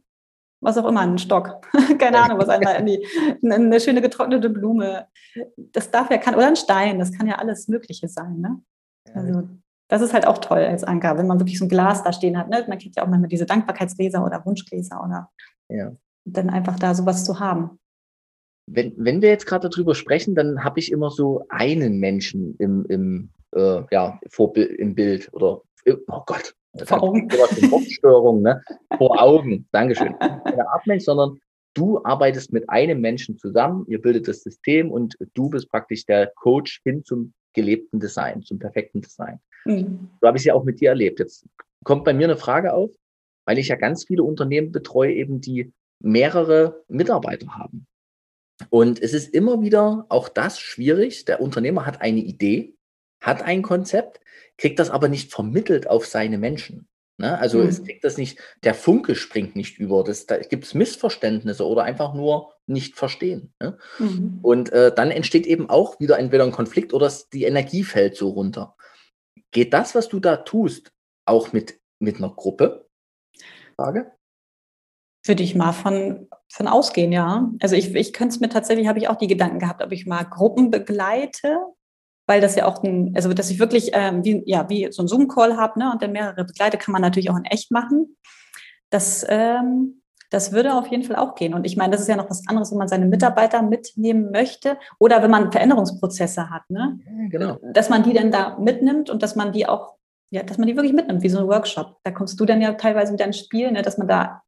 [0.62, 1.66] was auch immer, ein Stock,
[1.98, 3.06] keine Ahnung, was einmal in die,
[3.44, 5.08] eine schöne getrocknete Blume.
[5.56, 8.40] Das darf ja, kann, oder ein Stein, das kann ja alles Mögliche sein.
[8.40, 8.62] Ne?
[9.12, 9.48] Also
[9.88, 12.38] das ist halt auch toll als Anker, wenn man wirklich so ein Glas da stehen
[12.38, 12.48] hat.
[12.48, 12.64] Ne?
[12.68, 15.30] Man kennt ja auch manchmal diese Dankbarkeitsgläser oder Wunschgläser oder
[15.68, 15.92] ja.
[16.24, 17.78] dann einfach da sowas zu haben.
[18.70, 22.86] Wenn, wenn wir jetzt gerade darüber sprechen, dann habe ich immer so einen Menschen im,
[22.88, 26.54] im, äh, ja, vor, im Bild oder oh Gott,
[26.84, 27.28] vor Augen.
[27.28, 28.62] Kopfstörung, ne?
[28.96, 29.66] Vor Augen.
[29.72, 30.18] Dankeschön.
[30.18, 31.38] Keine Art Mensch, sondern
[31.74, 36.32] du arbeitest mit einem Menschen zusammen, ihr bildet das System und du bist praktisch der
[36.36, 39.38] Coach hin zum gelebten Design, zum perfekten Design.
[39.64, 40.10] Mhm.
[40.20, 41.18] So habe ich es ja auch mit dir erlebt.
[41.18, 41.46] Jetzt
[41.84, 42.90] kommt bei mir eine Frage auf,
[43.44, 47.86] weil ich ja ganz viele Unternehmen betreue, eben die mehrere Mitarbeiter haben.
[48.70, 51.24] Und es ist immer wieder auch das schwierig.
[51.24, 52.74] Der Unternehmer hat eine Idee,
[53.22, 54.20] hat ein Konzept,
[54.58, 56.88] kriegt das aber nicht vermittelt auf seine Menschen.
[57.18, 57.38] Ne?
[57.38, 57.68] Also mhm.
[57.68, 60.04] es kriegt das nicht, der Funke springt nicht über.
[60.04, 63.54] Das, da gibt es Missverständnisse oder einfach nur nicht verstehen.
[63.60, 63.78] Ne?
[63.98, 64.40] Mhm.
[64.42, 68.30] Und äh, dann entsteht eben auch wieder entweder ein Konflikt oder die Energie fällt so
[68.30, 68.76] runter.
[69.52, 70.92] Geht das, was du da tust,
[71.26, 72.88] auch mit, mit einer Gruppe?
[73.76, 74.12] Frage?
[75.24, 77.48] Würde ich mal von, von ausgehen, ja.
[77.60, 80.06] Also ich, ich könnte es mir tatsächlich, habe ich auch die Gedanken gehabt, ob ich
[80.06, 81.58] mal Gruppen begleite,
[82.26, 85.08] weil das ja auch ein, also dass ich wirklich ähm, wie, ja, wie so ein
[85.08, 88.16] Zoom-Call habe, ne, und dann mehrere begleite, kann man natürlich auch in echt machen.
[88.90, 91.52] Das, ähm, das würde auf jeden Fall auch gehen.
[91.52, 94.78] Und ich meine, das ist ja noch was anderes, wenn man seine Mitarbeiter mitnehmen möchte
[94.98, 96.98] oder wenn man Veränderungsprozesse hat, ne?
[97.28, 97.58] genau.
[97.62, 99.96] Dass man die dann da mitnimmt und dass man die auch,
[100.30, 101.98] ja, dass man die wirklich mitnimmt, wie so ein Workshop.
[102.02, 104.42] Da kommst du dann ja teilweise wieder ins Spiel, ne, dass man da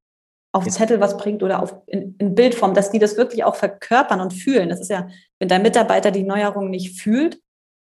[0.52, 4.20] auf Zettel was bringt oder auf, in, in Bildform, dass die das wirklich auch verkörpern
[4.20, 4.68] und fühlen.
[4.68, 5.08] Das ist ja,
[5.38, 7.40] wenn dein Mitarbeiter die Neuerung nicht fühlt,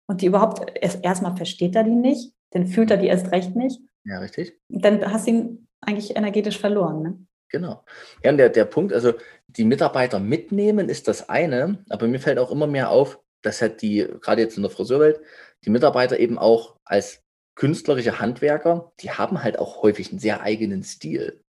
[0.07, 3.55] und die überhaupt erst erstmal versteht er die nicht, dann fühlt er die erst recht
[3.55, 3.79] nicht.
[4.05, 4.59] Ja, richtig.
[4.69, 7.01] Dann hast du ihn eigentlich energetisch verloren.
[7.01, 7.25] Ne?
[7.49, 7.83] Genau.
[8.23, 9.13] Ja, und der, der Punkt, also
[9.47, 13.81] die Mitarbeiter mitnehmen ist das eine, aber mir fällt auch immer mehr auf, dass halt
[13.81, 15.21] die, gerade jetzt in der Friseurwelt,
[15.63, 17.23] die Mitarbeiter eben auch als
[17.55, 21.43] künstlerische Handwerker, die haben halt auch häufig einen sehr eigenen Stil.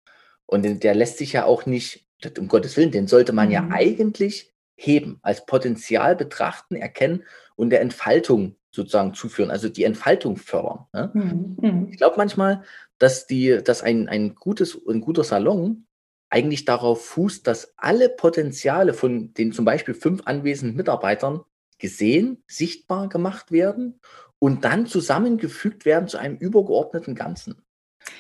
[0.47, 2.07] Und der lässt sich ja auch nicht,
[2.39, 3.53] um Gottes Willen, den sollte man mhm.
[3.53, 7.25] ja eigentlich heben, als Potenzial betrachten, erkennen
[7.57, 10.87] und der Entfaltung sozusagen zuführen, also die Entfaltung fördern.
[10.93, 11.11] Ne?
[11.13, 11.57] Mhm.
[11.61, 11.89] mhm.
[11.91, 12.63] Ich glaube manchmal,
[12.99, 15.87] dass, die, dass ein, ein, gutes, ein guter Salon
[16.31, 21.43] eigentlich darauf fußt, dass alle Potenziale von den zum Beispiel fünf anwesenden Mitarbeitern
[21.79, 24.01] gesehen, sichtbar gemacht werden
[24.39, 27.57] und dann zusammengefügt werden zu einem übergeordneten Ganzen.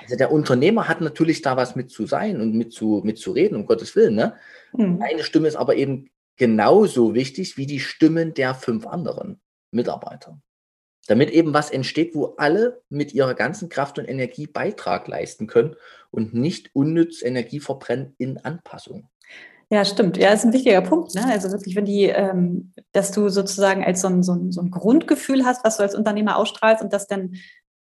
[0.02, 3.32] Also der Unternehmer hat natürlich da was mit zu sein und mit zu, mit zu
[3.32, 4.14] reden, um Gottes Willen.
[4.14, 4.34] Ne?
[4.72, 5.00] Mhm.
[5.00, 6.10] Eine Stimme ist aber eben
[6.43, 9.40] genauso wichtig wie die Stimmen der fünf anderen
[9.70, 10.40] Mitarbeiter.
[11.07, 15.76] Damit eben was entsteht, wo alle mit ihrer ganzen Kraft und Energie Beitrag leisten können
[16.11, 19.09] und nicht unnütz Energie verbrennen in Anpassung.
[19.70, 20.16] Ja, stimmt.
[20.16, 21.14] Ja, ist ein wichtiger Punkt.
[21.14, 21.24] Ne?
[21.26, 24.72] Also wirklich, wenn die, ähm, dass du sozusagen als so ein, so, ein, so ein
[24.72, 27.36] Grundgefühl hast, was du als Unternehmer ausstrahlst und dass dann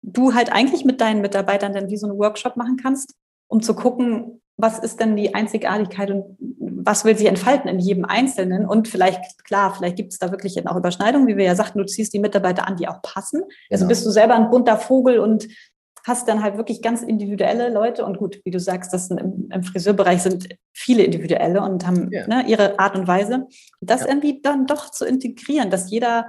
[0.00, 3.14] du halt eigentlich mit deinen Mitarbeitern dann wie so einen Workshop machen kannst,
[3.46, 8.04] um zu gucken, was ist denn die Einzigartigkeit und was will sich entfalten in jedem
[8.04, 8.66] Einzelnen?
[8.66, 11.86] Und vielleicht, klar, vielleicht gibt es da wirklich auch Überschneidungen, wie wir ja sagten, du
[11.86, 13.42] ziehst die Mitarbeiter an, die auch passen.
[13.42, 13.72] Also genau.
[13.72, 15.46] Also bist du selber ein bunter Vogel und
[16.04, 18.04] hast dann halt wirklich ganz individuelle Leute.
[18.04, 22.26] Und gut, wie du sagst, das im, im Friseurbereich sind viele individuelle und haben ja.
[22.26, 23.46] ne, ihre Art und Weise.
[23.80, 24.08] Das ja.
[24.08, 26.26] irgendwie dann doch zu integrieren, dass jeder,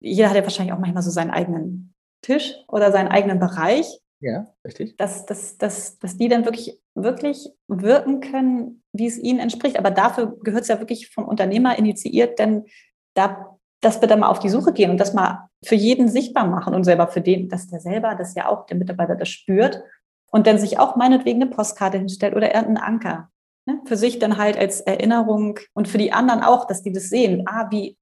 [0.00, 3.86] jeder hat ja wahrscheinlich auch manchmal so seinen eigenen Tisch oder seinen eigenen Bereich.
[4.24, 4.96] Ja, richtig.
[4.96, 9.78] Dass, dass, dass, dass die dann wirklich, wirklich wirken können, wie es ihnen entspricht.
[9.78, 12.64] Aber dafür gehört es ja wirklich vom Unternehmer initiiert, denn
[13.12, 16.46] da, dass wir da mal auf die Suche gehen und das mal für jeden sichtbar
[16.46, 19.82] machen und selber für den, dass der selber, dass ja auch der Mitarbeiter das spürt
[20.30, 23.30] und dann sich auch meinetwegen eine Postkarte hinstellt oder irgendeinen Anker.
[23.66, 23.82] Ne?
[23.84, 27.44] Für sich dann halt als Erinnerung und für die anderen auch, dass die das sehen.
[27.46, 27.98] Ah, wie,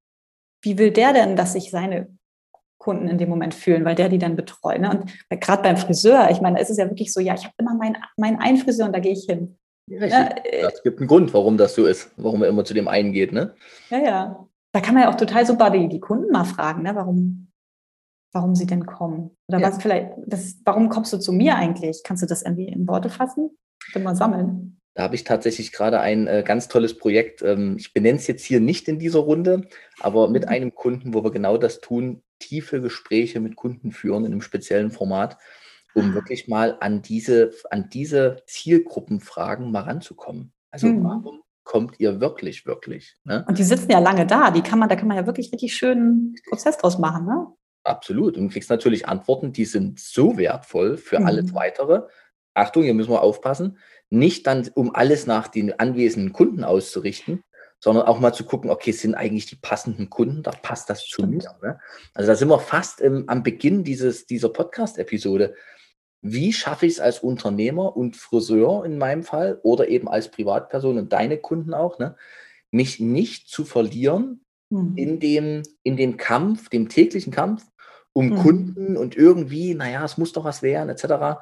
[0.63, 2.17] wie will der denn, dass sich seine
[2.83, 4.81] Kunden in dem Moment fühlen, weil der die dann betreut.
[4.81, 4.91] Ne?
[4.91, 7.75] Und gerade beim Friseur, ich meine, es ist ja wirklich so, ja, ich habe immer
[7.75, 9.57] meinen mein einen Friseur und da gehe ich hin.
[9.87, 10.45] Ja, ne?
[10.45, 13.33] Es gibt einen Grund, warum das so ist, warum er immer zu dem einen geht.
[13.33, 13.55] Ne?
[13.91, 14.49] Ja, ja.
[14.73, 16.95] Da kann man ja auch total super die, die Kunden mal fragen, ne?
[16.97, 17.53] warum,
[18.33, 19.31] warum sie denn kommen.
[19.49, 19.69] Oder ja.
[19.69, 22.03] was vielleicht, das, warum kommst du zu mir eigentlich?
[22.03, 23.57] Kannst du das irgendwie in Worte fassen?
[23.93, 24.81] Bin mal sammeln.
[24.95, 27.43] Da habe ich tatsächlich gerade ein äh, ganz tolles Projekt.
[27.43, 29.69] Ähm, ich benenne es jetzt hier nicht in dieser Runde,
[30.01, 30.49] aber mit mhm.
[30.49, 34.91] einem Kunden, wo wir genau das tun, tiefe Gespräche mit Kunden führen in einem speziellen
[34.91, 35.39] Format,
[35.95, 36.15] um ah.
[36.15, 40.53] wirklich mal an diese, an diese Zielgruppenfragen mal ranzukommen.
[40.71, 41.05] Also mhm.
[41.05, 43.17] warum kommt ihr wirklich, wirklich?
[43.25, 43.45] Ne?
[43.49, 45.75] Und die sitzen ja lange da, die kann man, da kann man ja wirklich richtig
[45.75, 47.47] schönen Prozess draus machen, ne?
[47.85, 48.37] Absolut.
[48.37, 51.27] Und du kriegst natürlich Antworten, die sind so wertvoll für mhm.
[51.27, 52.03] alles weitere.
[52.55, 53.79] Achtung, hier müssen wir aufpassen
[54.13, 57.43] nicht dann, um alles nach den anwesenden Kunden auszurichten,
[57.81, 61.27] sondern auch mal zu gucken, okay, sind eigentlich die passenden Kunden, da passt das zu
[61.27, 61.57] mir.
[61.63, 61.81] Ne?
[62.13, 65.55] Also da sind wir fast im, am Beginn dieses, dieser Podcast-Episode.
[66.21, 70.99] Wie schaffe ich es als Unternehmer und Friseur in meinem Fall oder eben als Privatperson
[70.99, 72.15] und deine Kunden auch, ne,
[72.71, 74.93] mich nicht zu verlieren mhm.
[74.97, 77.65] in, dem, in dem Kampf, dem täglichen Kampf
[78.13, 78.37] um mhm.
[78.37, 81.41] Kunden und irgendwie, naja, es muss doch was werden, etc.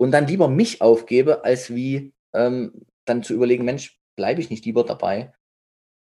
[0.00, 4.64] Und dann lieber mich aufgebe, als wie ähm, dann zu überlegen, Mensch, bleibe ich nicht
[4.64, 5.34] lieber dabei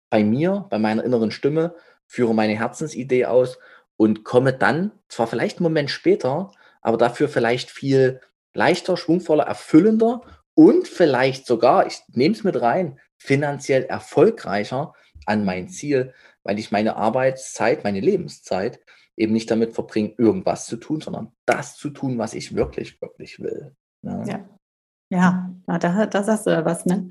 [0.10, 1.76] bei mir, bei meiner inneren Stimme,
[2.08, 3.60] führe meine Herzensidee aus
[3.98, 6.50] und komme dann, zwar vielleicht einen Moment später,
[6.82, 8.22] aber dafür vielleicht viel
[8.54, 10.22] leichter, schwungvoller, erfüllender
[10.54, 14.94] und vielleicht sogar, ich nehme es mit rein, finanziell erfolgreicher
[15.26, 18.80] an mein Ziel, weil ich meine Arbeitszeit, meine Lebenszeit
[19.18, 23.42] eben nicht damit verbringe, irgendwas zu tun, sondern das zu tun, was ich wirklich, wirklich
[23.42, 23.76] will.
[24.04, 24.46] Ja.
[25.12, 25.50] ja.
[25.70, 27.08] Ja, da, da sagst du ja was, ne?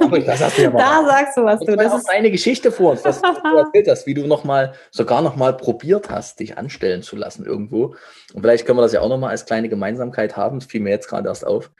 [0.00, 1.76] Aber das hast du ja mal da sagst du was, du.
[1.76, 5.20] Das ist eine Geschichte vor uns, was du erzählt hast, wie du noch mal, sogar
[5.20, 7.94] noch mal probiert hast, dich anstellen zu lassen irgendwo.
[8.32, 10.58] Und vielleicht können wir das ja auch noch mal als kleine Gemeinsamkeit haben.
[10.58, 11.70] Das fiel mir jetzt gerade erst auf.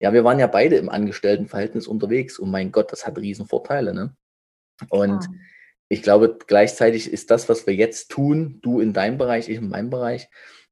[0.00, 2.38] Ja, wir waren ja beide im Angestelltenverhältnis unterwegs.
[2.38, 4.14] Und mein Gott, das hat riesen Vorteile, ne?
[4.88, 5.30] Und ja.
[5.88, 9.68] ich glaube, gleichzeitig ist das, was wir jetzt tun, du in deinem Bereich, ich in
[9.68, 10.28] meinem Bereich,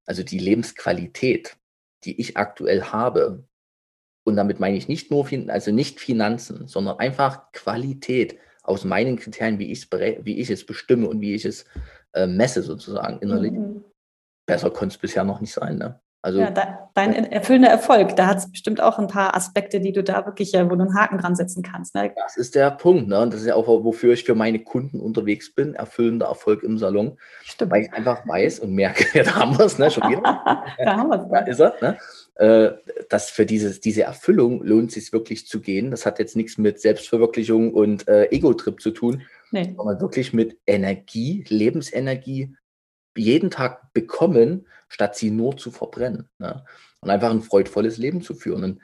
[0.07, 1.57] also die Lebensqualität,
[2.05, 3.45] die ich aktuell habe,
[4.25, 9.59] und damit meine ich nicht nur, also nicht Finanzen, sondern einfach Qualität aus meinen Kriterien,
[9.59, 11.65] wie, wie ich es bestimme und wie ich es
[12.13, 13.53] äh, messe sozusagen innerlich.
[13.53, 13.85] Mhm.
[14.47, 15.79] Besser konnte es bisher noch nicht sein.
[15.79, 16.01] Ne?
[16.29, 16.51] Also, ja,
[16.93, 20.53] dein erfüllender Erfolg, da hat es bestimmt auch ein paar Aspekte, die du da wirklich,
[20.53, 21.95] wo du einen Haken dran setzen kannst.
[21.95, 22.13] Ne?
[22.15, 23.21] Das ist der Punkt, ne?
[23.23, 26.77] Und das ist ja auch, wofür ich für meine Kunden unterwegs bin, erfüllender Erfolg im
[26.77, 27.17] Salon.
[27.45, 27.73] Stimmt.
[27.73, 29.91] Weil ich einfach weiß und merke, ja, da haben wir es, ne?
[29.91, 30.21] Schon wieder.
[30.79, 31.31] da haben wir es.
[31.31, 31.97] Da ist er, ne?
[32.35, 32.73] Äh,
[33.09, 35.91] dass für dieses, diese Erfüllung lohnt es sich wirklich zu gehen.
[35.91, 39.73] Das hat jetzt nichts mit Selbstverwirklichung und äh, Ego-Trip zu tun, nee.
[39.75, 42.55] sondern wirklich mit Energie, Lebensenergie
[43.19, 46.29] jeden Tag bekommen, statt sie nur zu verbrennen.
[46.39, 46.65] Ne?
[47.01, 48.65] Und einfach ein freudvolles Leben zu führen.
[48.65, 48.81] Und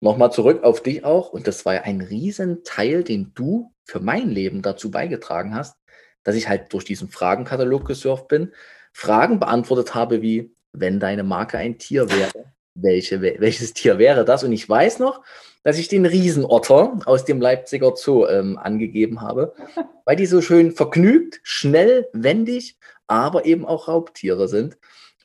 [0.00, 1.30] nochmal zurück auf dich auch.
[1.30, 5.76] Und das war ja ein Riesenteil, den du für mein Leben dazu beigetragen hast,
[6.24, 8.52] dass ich halt durch diesen Fragenkatalog gesurft bin,
[8.92, 14.42] Fragen beantwortet habe wie, wenn deine Marke ein Tier wäre, welche, welches Tier wäre das?
[14.42, 15.22] Und ich weiß noch,
[15.62, 19.54] dass ich den Riesenotter aus dem Leipziger Zoo ähm, angegeben habe,
[20.04, 24.78] weil die so schön vergnügt, schnell, wendig, aber eben auch Raubtiere sind.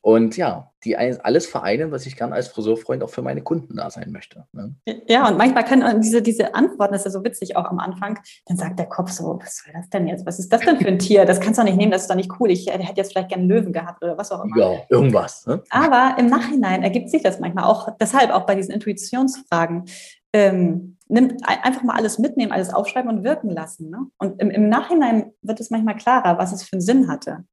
[0.04, 3.92] Und ja, die alles vereinen, was ich gern als Friseurfreund auch für meine Kunden da
[3.92, 4.48] sein möchte.
[4.52, 4.76] Ne?
[5.08, 8.18] Ja, und manchmal können diese, diese Antworten, das ist ja so witzig auch am Anfang,
[8.48, 10.26] dann sagt der Kopf so, was soll das denn jetzt?
[10.26, 11.26] Was ist das denn für ein Tier?
[11.26, 12.50] Das kannst du doch nicht nehmen, das ist doch nicht cool.
[12.50, 14.58] Ich hätte jetzt vielleicht gerne einen Löwen gehabt oder was auch immer.
[14.58, 15.46] Ja, irgendwas.
[15.46, 15.62] Ne?
[15.70, 19.86] Aber im Nachhinein ergibt sich das manchmal auch, deshalb auch bei diesen Intuitionsfragen.
[20.34, 23.90] Ähm, nimmt einfach mal alles mitnehmen, alles aufschreiben und wirken lassen.
[23.90, 24.08] Ne?
[24.18, 27.44] Und im, im Nachhinein wird es manchmal klarer, was es für einen Sinn hatte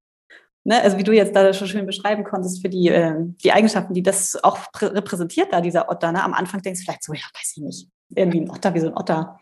[0.69, 3.95] ne, also wie du jetzt da schon schön beschreiben konntest, für die, äh, die Eigenschaften,
[3.95, 6.13] die das auch repräsentiert, da dieser Otter.
[6.13, 6.23] Ne?
[6.23, 8.89] Am Anfang denkst du vielleicht so, ja, weiß ich nicht, irgendwie ein Otter wie so
[8.89, 9.41] ein Otter.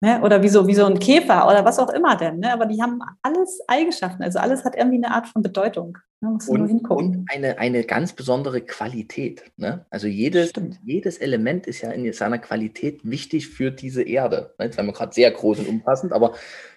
[0.00, 0.22] Ne?
[0.22, 2.38] Oder wie so, wie so ein Käfer oder was auch immer denn.
[2.38, 2.52] Ne?
[2.52, 5.98] Aber die haben alles Eigenschaften, also alles hat irgendwie eine Art von Bedeutung.
[6.20, 6.30] Ne?
[6.30, 7.06] Musst und, nur hingucken.
[7.06, 9.52] und eine, eine ganz besondere Qualität.
[9.56, 9.84] Ne?
[9.90, 14.54] Also jedes, jedes Element ist ja in seiner Qualität wichtig für diese Erde.
[14.58, 14.66] Ne?
[14.66, 16.34] Jetzt waren wir gerade sehr groß und umfassend, aber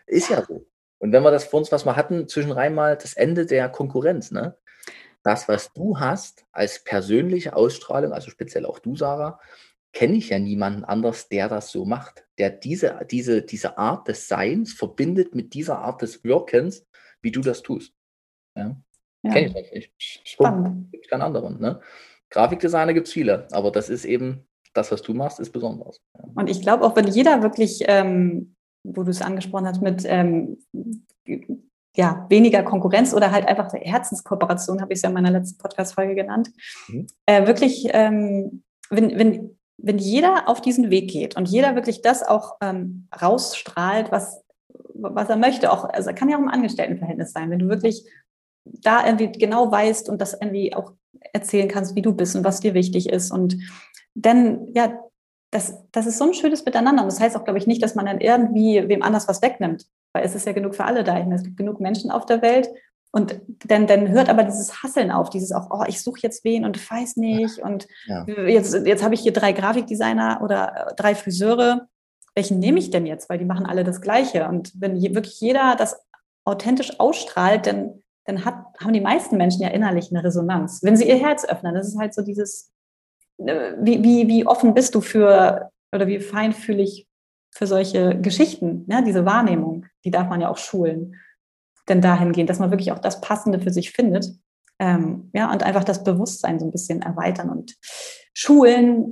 [0.08, 0.66] ist ja so.
[1.02, 4.30] Und wenn wir das vor uns, was wir hatten, zwischenrein mal das Ende der Konkurrenz,
[4.30, 4.56] ne?
[5.24, 9.40] Das, was du hast als persönliche Ausstrahlung, also speziell auch du, Sarah,
[9.94, 14.28] kenne ich ja niemanden anders, der das so macht, der diese, diese, diese Art des
[14.28, 16.86] Seins verbindet mit dieser Art des Wirkens,
[17.22, 17.94] wie du das tust.
[18.56, 18.76] Ja?
[19.24, 19.32] ja.
[19.32, 20.22] Kenne ich das nicht.
[20.28, 20.92] Spannend.
[20.92, 21.60] Gibt keinen anderen.
[21.60, 21.82] Ne?
[22.30, 26.00] Grafikdesigner gibt es viele, aber das ist eben, das, was du machst, ist besonders.
[26.36, 30.58] Und ich glaube, auch wenn jeder wirklich ähm, wo du es angesprochen hast, mit ähm,
[31.96, 35.58] ja, weniger Konkurrenz oder halt einfach der Herzenskooperation, habe ich es ja in meiner letzten
[35.58, 36.50] Podcast-Folge genannt.
[36.88, 37.08] Mhm.
[37.26, 42.24] Äh, wirklich, ähm, wenn, wenn, wenn jeder auf diesen Weg geht und jeder wirklich das
[42.24, 44.42] auch ähm, rausstrahlt, was,
[44.94, 48.06] was er möchte, auch, also kann ja auch im Angestelltenverhältnis sein, wenn du wirklich
[48.64, 50.94] da irgendwie genau weißt und das irgendwie auch
[51.34, 53.58] erzählen kannst, wie du bist und was dir wichtig ist und
[54.14, 55.00] dann, ja,
[55.52, 57.04] das, das ist so ein schönes Miteinander.
[57.04, 59.86] Und das heißt auch, glaube ich, nicht, dass man dann irgendwie wem anders was wegnimmt,
[60.14, 61.18] weil es ist ja genug für alle da.
[61.18, 62.70] Es gibt genug Menschen auf der Welt.
[63.12, 66.64] Und dann, dann hört aber dieses Hasseln auf, dieses auch, oh, ich suche jetzt wen
[66.64, 67.60] und weiß nicht.
[67.60, 68.26] Und ja.
[68.48, 71.88] jetzt, jetzt habe ich hier drei Grafikdesigner oder drei Friseure.
[72.34, 73.30] Welchen nehme ich denn jetzt?
[73.30, 74.48] Weil die machen alle das Gleiche.
[74.48, 76.00] Und wenn wirklich jeder das
[76.46, 80.82] authentisch ausstrahlt, dann, dann hat, haben die meisten Menschen ja innerlich eine Resonanz.
[80.82, 82.72] Wenn sie ihr Herz öffnen, das ist halt so dieses,
[83.80, 87.08] wie, wie, wie offen bist du für oder wie feinfühlig
[87.52, 89.04] für solche Geschichten, ne?
[89.06, 91.16] diese Wahrnehmung, die darf man ja auch schulen.
[91.90, 94.28] Denn dahingehend, dass man wirklich auch das Passende für sich findet.
[94.80, 97.76] Ähm, ja, und einfach das Bewusstsein so ein bisschen erweitern und
[98.34, 99.10] schulen,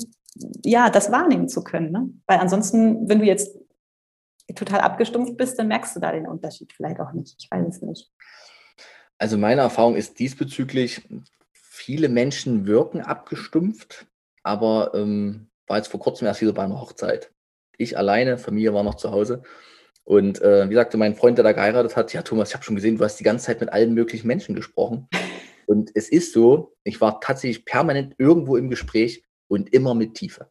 [0.63, 1.91] ja, das wahrnehmen zu können.
[1.91, 2.09] Ne?
[2.27, 3.57] Weil ansonsten, wenn du jetzt
[4.55, 7.35] total abgestumpft bist, dann merkst du da den Unterschied vielleicht auch nicht.
[7.39, 8.09] Ich weiß es nicht.
[9.17, 11.07] Also meine Erfahrung ist diesbezüglich,
[11.51, 14.07] viele Menschen wirken abgestumpft,
[14.43, 17.31] aber ähm, war jetzt vor kurzem erst wieder bei einer Hochzeit.
[17.77, 19.43] Ich alleine, Familie war noch zu Hause.
[20.03, 22.75] Und äh, wie sagte mein Freund, der da geheiratet hat, ja Thomas, ich habe schon
[22.75, 25.07] gesehen, du hast die ganze Zeit mit allen möglichen Menschen gesprochen.
[25.67, 30.47] Und es ist so, ich war tatsächlich permanent irgendwo im Gespräch und immer mit Tiefe.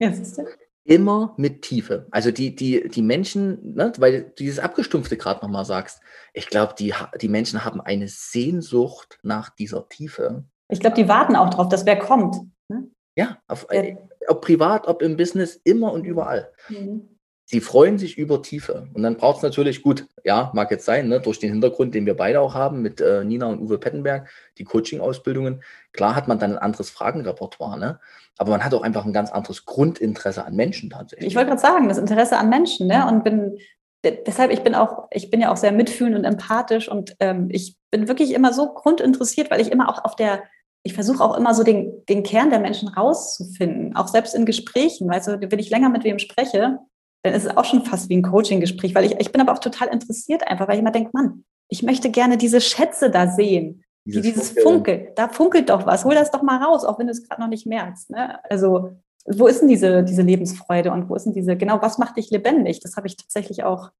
[0.00, 0.46] Ja, siehst du?
[0.84, 2.06] Immer mit Tiefe.
[2.10, 6.00] Also die, die, die Menschen, ne, weil du dieses Abgestumpfte gerade nochmal sagst,
[6.32, 10.44] ich glaube, die, die Menschen haben eine Sehnsucht nach dieser Tiefe.
[10.70, 12.36] Ich glaube, die warten auch drauf, dass wer kommt.
[12.68, 12.88] Ne?
[13.18, 13.82] Ja, auf, ja,
[14.28, 16.52] ob privat, ob im Business, immer und überall.
[16.68, 17.08] Mhm.
[17.46, 18.86] Sie freuen sich über Tiefe.
[18.94, 22.06] Und dann braucht es natürlich, gut, ja, mag jetzt sein, ne, durch den Hintergrund, den
[22.06, 25.64] wir beide auch haben mit äh, Nina und Uwe Pettenberg, die Coaching-Ausbildungen.
[25.92, 27.98] Klar hat man dann ein anderes Fragenrepertoire, ne?
[28.36, 31.26] aber man hat auch einfach ein ganz anderes Grundinteresse an Menschen tatsächlich.
[31.26, 32.86] Ich wollte gerade sagen, das Interesse an Menschen.
[32.86, 33.04] Ne?
[33.08, 33.58] Und bin
[34.04, 37.76] deshalb, ich bin auch, ich bin ja auch sehr mitfühlend und empathisch und ähm, ich
[37.90, 40.44] bin wirklich immer so grundinteressiert, weil ich immer auch auf der
[40.84, 45.08] ich versuche auch immer so den, den Kern der Menschen rauszufinden, auch selbst in Gesprächen.
[45.08, 46.78] Weißt du, wenn ich länger mit wem spreche,
[47.22, 49.58] dann ist es auch schon fast wie ein Coaching-Gespräch, weil ich, ich bin aber auch
[49.58, 53.84] total interessiert einfach, weil ich immer denke, Mann, ich möchte gerne diese Schätze da sehen,
[54.04, 55.12] dieses, dieses Funkel.
[55.16, 57.48] Da funkelt doch was, hol das doch mal raus, auch wenn du es gerade noch
[57.48, 58.10] nicht merkst.
[58.10, 58.42] Ne?
[58.48, 62.16] Also, wo ist denn diese, diese Lebensfreude und wo ist denn diese, genau, was macht
[62.16, 62.80] dich lebendig?
[62.80, 63.90] Das habe ich tatsächlich auch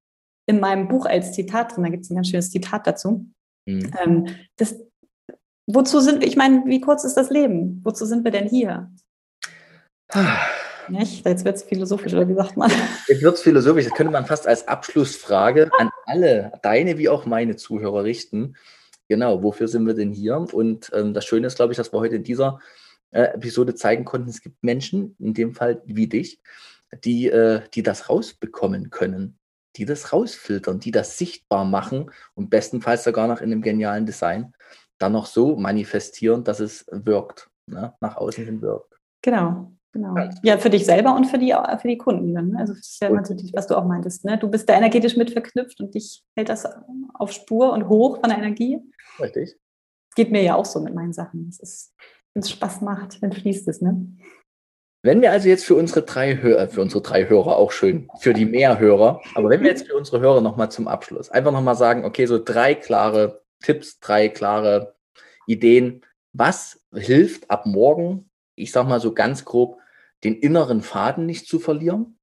[0.47, 3.27] in meinem Buch als Zitat drin, da gibt es ein ganz schönes Zitat dazu.
[3.67, 3.91] Mhm.
[4.03, 4.75] Ähm, das,
[5.69, 7.81] wozu sind wir, ich meine, wie kurz ist das Leben?
[7.83, 8.91] Wozu sind wir denn hier?
[10.11, 10.37] Ah.
[10.89, 11.23] Nicht?
[11.23, 12.71] Jetzt wird es philosophisch, oder wie sagt man?
[13.07, 13.85] Jetzt wird es philosophisch.
[13.85, 18.55] Das könnte man fast als Abschlussfrage an alle, deine wie auch meine Zuhörer richten.
[19.07, 20.37] Genau, wofür sind wir denn hier?
[20.51, 22.59] Und ähm, das Schöne ist, glaube ich, dass wir heute in dieser
[23.11, 26.39] äh, Episode zeigen konnten, es gibt Menschen, in dem Fall wie dich,
[27.03, 29.37] die, äh, die das rausbekommen können,
[29.75, 34.53] die das rausfiltern, die das sichtbar machen und bestenfalls sogar noch in einem genialen Design
[34.99, 37.93] dann noch so manifestieren, dass es wirkt, ne?
[38.01, 38.99] nach außen hin wirkt.
[39.21, 39.71] Genau.
[39.91, 40.15] Genau.
[40.43, 42.49] Ja, für dich selber und für die, für die Kunden dann.
[42.49, 42.59] Ne?
[42.59, 44.23] Also das ist ja natürlich, was du auch meintest.
[44.23, 44.37] Ne?
[44.37, 46.67] Du bist da energetisch mit verknüpft und dich hält das
[47.15, 48.79] auf Spur und hoch von der Energie.
[49.19, 49.57] Richtig.
[50.15, 51.51] Geht mir ja auch so mit meinen Sachen.
[52.33, 54.15] wenn es Spaß macht, dann fließt es, ne?
[55.01, 58.33] Wenn wir also jetzt für unsere drei Hörer, für unsere drei Hörer auch schön, für
[58.33, 61.75] die mehr Hörer, aber wenn wir jetzt für unsere Hörer nochmal zum Abschluss einfach nochmal
[61.75, 64.95] sagen, okay, so drei klare Tipps, drei klare
[65.47, 69.79] Ideen, was hilft ab morgen, ich sag mal so ganz grob,
[70.23, 72.19] den inneren Faden nicht zu verlieren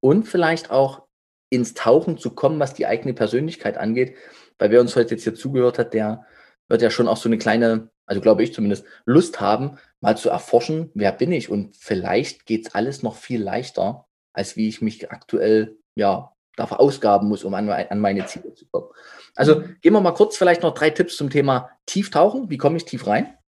[0.00, 1.06] und vielleicht auch
[1.50, 4.16] ins Tauchen zu kommen, was die eigene Persönlichkeit angeht.
[4.58, 6.26] Weil wer uns heute jetzt hier zugehört hat, der
[6.68, 10.28] wird ja schon auch so eine kleine, also glaube ich zumindest, Lust haben, mal zu
[10.28, 11.48] erforschen, wer bin ich?
[11.48, 16.80] Und vielleicht geht es alles noch viel leichter, als wie ich mich aktuell ja dafür
[16.80, 18.88] ausgaben muss, um an, an meine Ziele zu kommen.
[19.34, 22.50] Also gehen wir mal kurz vielleicht noch drei Tipps zum Thema Tieftauchen.
[22.50, 23.38] Wie komme ich tief rein?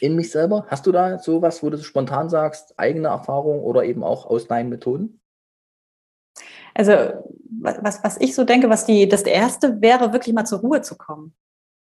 [0.00, 0.66] in mich selber?
[0.68, 4.68] Hast du da sowas, wo du spontan sagst, eigene Erfahrung oder eben auch aus deinen
[4.68, 5.20] Methoden?
[6.74, 6.94] Also,
[7.60, 10.96] was, was ich so denke, was die, das erste wäre, wirklich mal zur Ruhe zu
[10.96, 11.34] kommen.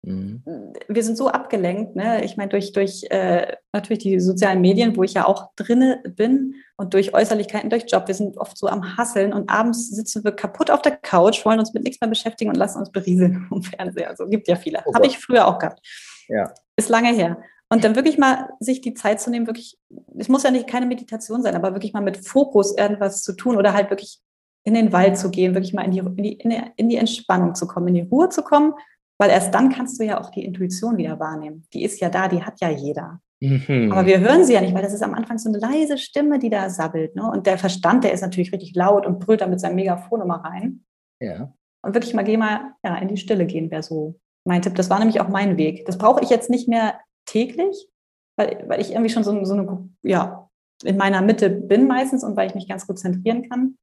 [0.05, 0.43] Mhm.
[0.89, 2.25] Wir sind so abgelenkt, ne?
[2.25, 6.57] Ich meine, durch, durch äh, natürlich die sozialen Medien, wo ich ja auch drinne bin
[6.77, 8.07] und durch Äußerlichkeiten, durch Job.
[8.07, 11.59] Wir sind oft so am Hasseln und abends sitzen wir kaputt auf der Couch, wollen
[11.59, 14.11] uns mit nichts mehr beschäftigen und lassen uns berieseln vom Fernseher.
[14.11, 14.83] Also gibt ja viele.
[14.85, 15.81] Oh Habe ich früher auch gehabt.
[16.29, 16.53] Ja.
[16.77, 17.39] Ist lange her.
[17.71, 19.79] Und dann wirklich mal sich die Zeit zu nehmen, wirklich,
[20.19, 23.57] es muss ja nicht keine Meditation sein, aber wirklich mal mit Fokus irgendwas zu tun
[23.57, 24.21] oder halt wirklich
[24.65, 26.97] in den Wald zu gehen, wirklich mal in die, in die, in die, in die
[26.97, 28.75] Entspannung zu kommen, in die Ruhe zu kommen,
[29.19, 31.67] weil erst dann kannst du ja auch die Intuition wieder wahrnehmen.
[31.73, 33.21] Die ist ja da, die hat ja jeder.
[33.41, 33.93] Mhm.
[33.93, 36.39] Aber wir hören sie ja nicht, weil das ist am Anfang so eine leise Stimme,
[36.39, 37.15] die da sabbelt.
[37.15, 37.31] Ne?
[37.31, 40.37] Und der Verstand, der ist natürlich richtig laut und brüllt da mit seinem Megafon immer
[40.37, 40.85] rein.
[41.21, 41.53] Ja.
[41.83, 44.75] Und wirklich mal geh mal ja, in die Stille gehen, wäre so mein Tipp.
[44.75, 45.85] Das war nämlich auch mein Weg.
[45.87, 47.89] Das brauche ich jetzt nicht mehr täglich,
[48.37, 50.49] weil, weil ich irgendwie schon so, so eine, ja,
[50.83, 53.77] in meiner Mitte bin meistens und weil ich mich ganz gut zentrieren kann.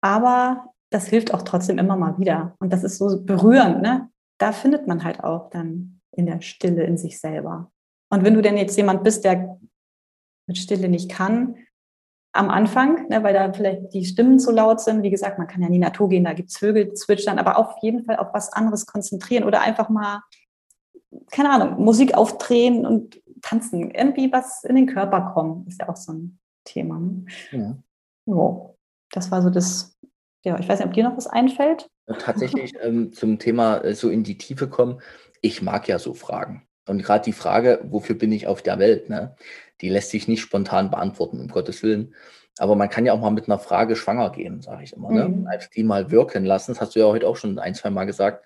[0.00, 2.56] Aber das hilft auch trotzdem immer mal wieder.
[2.60, 4.10] Und das ist so berührend, ne?
[4.38, 7.70] Da findet man halt auch dann in der Stille in sich selber.
[8.10, 9.58] Und wenn du denn jetzt jemand bist, der
[10.46, 11.56] mit Stille nicht kann,
[12.32, 15.02] am Anfang, ne, weil da vielleicht die Stimmen zu laut sind.
[15.02, 17.58] Wie gesagt, man kann ja in die Natur gehen, da gibt es Vögel zwitschern, aber
[17.58, 20.22] auf jeden Fall auf was anderes konzentrieren oder einfach mal
[21.30, 25.96] keine Ahnung, Musik aufdrehen und tanzen, irgendwie was in den Körper kommen, ist ja auch
[25.96, 26.98] so ein Thema.
[26.98, 27.24] Ne?
[27.50, 27.76] Ja.
[28.26, 28.76] So,
[29.12, 29.96] das war so das,
[30.44, 31.88] ja, ich weiß nicht, ob dir noch was einfällt.
[32.18, 35.00] Tatsächlich ähm, zum Thema äh, so in die Tiefe kommen.
[35.40, 36.66] Ich mag ja so Fragen.
[36.86, 39.36] Und gerade die Frage, wofür bin ich auf der Welt, ne,
[39.80, 42.14] die lässt sich nicht spontan beantworten, um Gottes Willen.
[42.58, 45.10] Aber man kann ja auch mal mit einer Frage schwanger gehen, sage ich immer.
[45.10, 45.28] Ne?
[45.28, 45.46] Mhm.
[45.46, 46.72] Einfach die mal wirken lassen.
[46.72, 48.44] Das hast du ja heute auch schon ein, zwei Mal gesagt.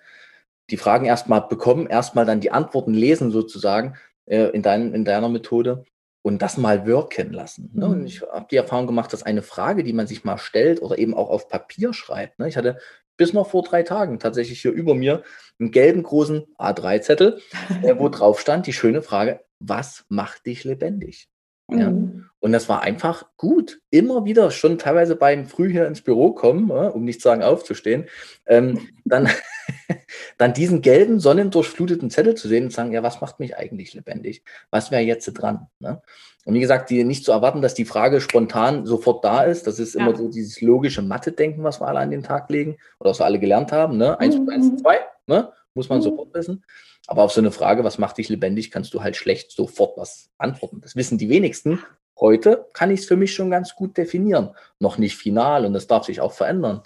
[0.69, 5.29] Die Fragen erstmal bekommen, erstmal dann die Antworten lesen sozusagen äh, in, dein, in deiner
[5.29, 5.83] Methode
[6.23, 7.69] und das mal wirken lassen.
[7.73, 7.85] Ne?
[7.85, 8.05] Und mhm.
[8.07, 11.13] ich habe die Erfahrung gemacht, dass eine Frage, die man sich mal stellt oder eben
[11.13, 12.39] auch auf Papier schreibt.
[12.39, 12.47] Ne?
[12.47, 12.79] Ich hatte
[13.17, 15.21] bis noch vor drei Tagen tatsächlich hier über mir
[15.59, 17.39] einen gelben großen A3-Zettel,
[17.83, 21.29] äh, wo drauf stand die schöne Frage, was macht dich lebendig?
[21.69, 21.91] Ja.
[21.91, 22.29] Mhm.
[22.39, 23.79] Und das war einfach gut.
[23.89, 28.07] Immer wieder, schon teilweise beim Früh hier ins Büro kommen, um nicht zu sagen aufzustehen,
[28.45, 29.29] ähm, dann,
[30.37, 33.93] dann diesen gelben, sonnendurchfluteten Zettel zu sehen und zu sagen, ja, was macht mich eigentlich
[33.93, 34.43] lebendig?
[34.69, 35.67] Was wäre jetzt dran?
[35.79, 36.01] Ne?
[36.45, 39.65] Und wie gesagt, die, nicht zu erwarten, dass die Frage spontan sofort da ist.
[39.65, 40.01] Das ist ja.
[40.01, 43.25] immer so dieses logische Mathe-Denken, was wir alle an den Tag legen oder was wir
[43.25, 43.97] alle gelernt haben.
[43.97, 44.19] Ne?
[44.19, 44.49] Eins mhm.
[44.49, 45.51] eins, zwei, ne?
[45.73, 46.03] muss man mhm.
[46.03, 46.63] sofort wissen.
[47.07, 50.29] Aber auf so eine Frage, was macht dich lebendig, kannst du halt schlecht sofort was
[50.37, 50.81] antworten.
[50.81, 51.79] Das wissen die wenigsten.
[52.19, 54.51] Heute kann ich es für mich schon ganz gut definieren.
[54.79, 56.83] Noch nicht final und das darf sich auch verändern.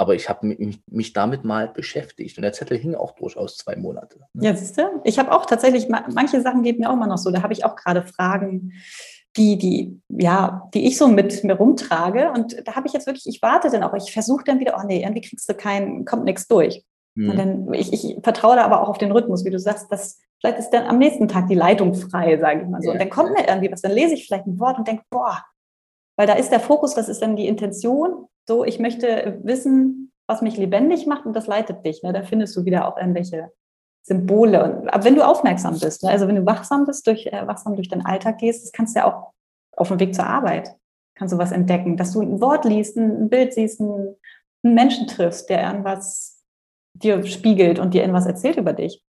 [0.00, 3.76] Aber ich habe mich, mich, damit mal beschäftigt und der Zettel hing auch durchaus zwei
[3.76, 4.18] Monate.
[4.32, 4.46] Ne?
[4.46, 4.82] Ja, siehst du?
[5.04, 7.30] Ich habe auch tatsächlich, manche Sachen geben mir auch immer noch so.
[7.30, 8.72] Da habe ich auch gerade Fragen,
[9.36, 12.32] die, die, ja, die ich so mit mir rumtrage.
[12.32, 14.86] Und da habe ich jetzt wirklich, ich warte dann auch, ich versuche dann wieder, oh
[14.86, 16.82] nee, irgendwie kriegst du keinen, kommt nichts durch.
[17.14, 17.30] Mhm.
[17.30, 20.18] Und dann, ich, ich vertraue da aber auch auf den Rhythmus, wie du sagst, dass
[20.40, 22.86] vielleicht ist dann am nächsten Tag die Leitung frei, sage ich mal so.
[22.86, 22.92] Ja.
[22.94, 25.44] Und dann kommt mir irgendwie was, dann lese ich vielleicht ein Wort und denke, boah,
[26.16, 28.26] weil da ist der Fokus, das ist dann die Intention.
[28.48, 32.02] So, ich möchte wissen, was mich lebendig macht und das leitet dich.
[32.02, 32.12] Ne?
[32.12, 33.50] Da findest du wieder auch irgendwelche
[34.02, 34.62] Symbole.
[34.64, 36.10] Und, aber wenn du aufmerksam bist, ne?
[36.10, 39.00] also wenn du wachsam bist, durch, äh, wachsam durch deinen Alltag gehst, das kannst du
[39.00, 39.32] ja auch
[39.76, 40.74] auf dem Weg zur Arbeit,
[41.14, 44.16] kannst du was entdecken, dass du ein Wort liest, ein, Bild siehst, einen,
[44.62, 46.42] einen Menschen triffst, der irgendwas
[46.94, 49.02] dir spiegelt und dir etwas erzählt über dich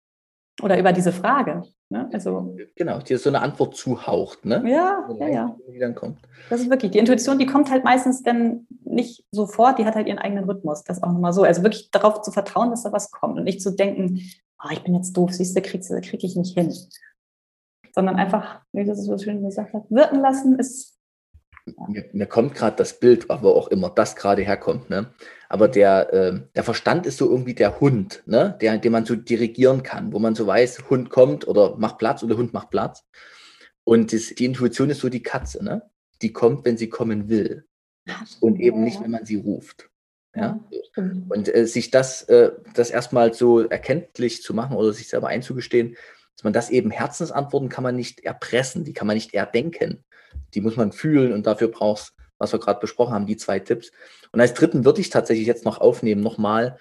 [0.61, 1.63] oder über diese Frage.
[1.89, 2.09] Ne?
[2.13, 4.45] Also, genau, dir so eine Antwort zuhaucht.
[4.45, 4.63] Ne?
[4.67, 5.55] Ja, ja, ja.
[5.71, 6.19] Die dann kommt.
[6.49, 10.08] Das ist wirklich, die Intuition, die kommt halt meistens dann nicht sofort, die hat halt
[10.08, 10.84] ihren eigenen Rhythmus.
[10.84, 11.44] Das auch nochmal so.
[11.44, 14.22] Also wirklich darauf zu vertrauen, dass da was kommt und nicht zu denken,
[14.64, 16.74] oh, ich bin jetzt doof, siehst du, krieg, krieg ich nicht hin.
[17.94, 21.00] Sondern einfach, wie du es so schön gesagt hast, wirken lassen ist
[21.88, 24.90] mir, mir kommt gerade das Bild, wo auch immer das gerade herkommt.
[24.90, 25.14] Ne?
[25.48, 28.58] Aber der, äh, der Verstand ist so irgendwie der Hund, ne?
[28.62, 32.24] der, den man so dirigieren kann, wo man so weiß, Hund kommt oder macht Platz
[32.24, 33.06] oder Hund macht Platz.
[33.84, 35.90] Und das, die Intuition ist so die Katze, ne?
[36.22, 37.66] die kommt, wenn sie kommen will.
[38.39, 39.89] Und eben nicht, wenn man sie ruft.
[40.36, 40.60] Ja?
[40.95, 45.95] Und äh, sich das, äh, das erstmal so erkenntlich zu machen oder sich selber einzugestehen,
[46.36, 50.03] dass man das eben Herzensantworten kann man nicht erpressen, die kann man nicht erdenken
[50.53, 53.91] die muss man fühlen und dafür brauchst, was wir gerade besprochen haben, die zwei Tipps.
[54.32, 56.78] Und als dritten würde ich tatsächlich jetzt noch aufnehmen, nochmal,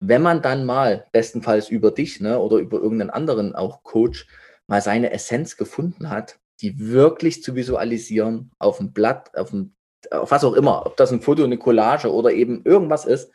[0.00, 4.26] wenn man dann mal, bestenfalls über dich ne, oder über irgendeinen anderen auch Coach,
[4.66, 9.74] mal seine Essenz gefunden hat, die wirklich zu visualisieren auf dem Blatt, auf, dem,
[10.10, 13.32] auf was auch immer, ob das ein Foto, eine Collage oder eben irgendwas ist,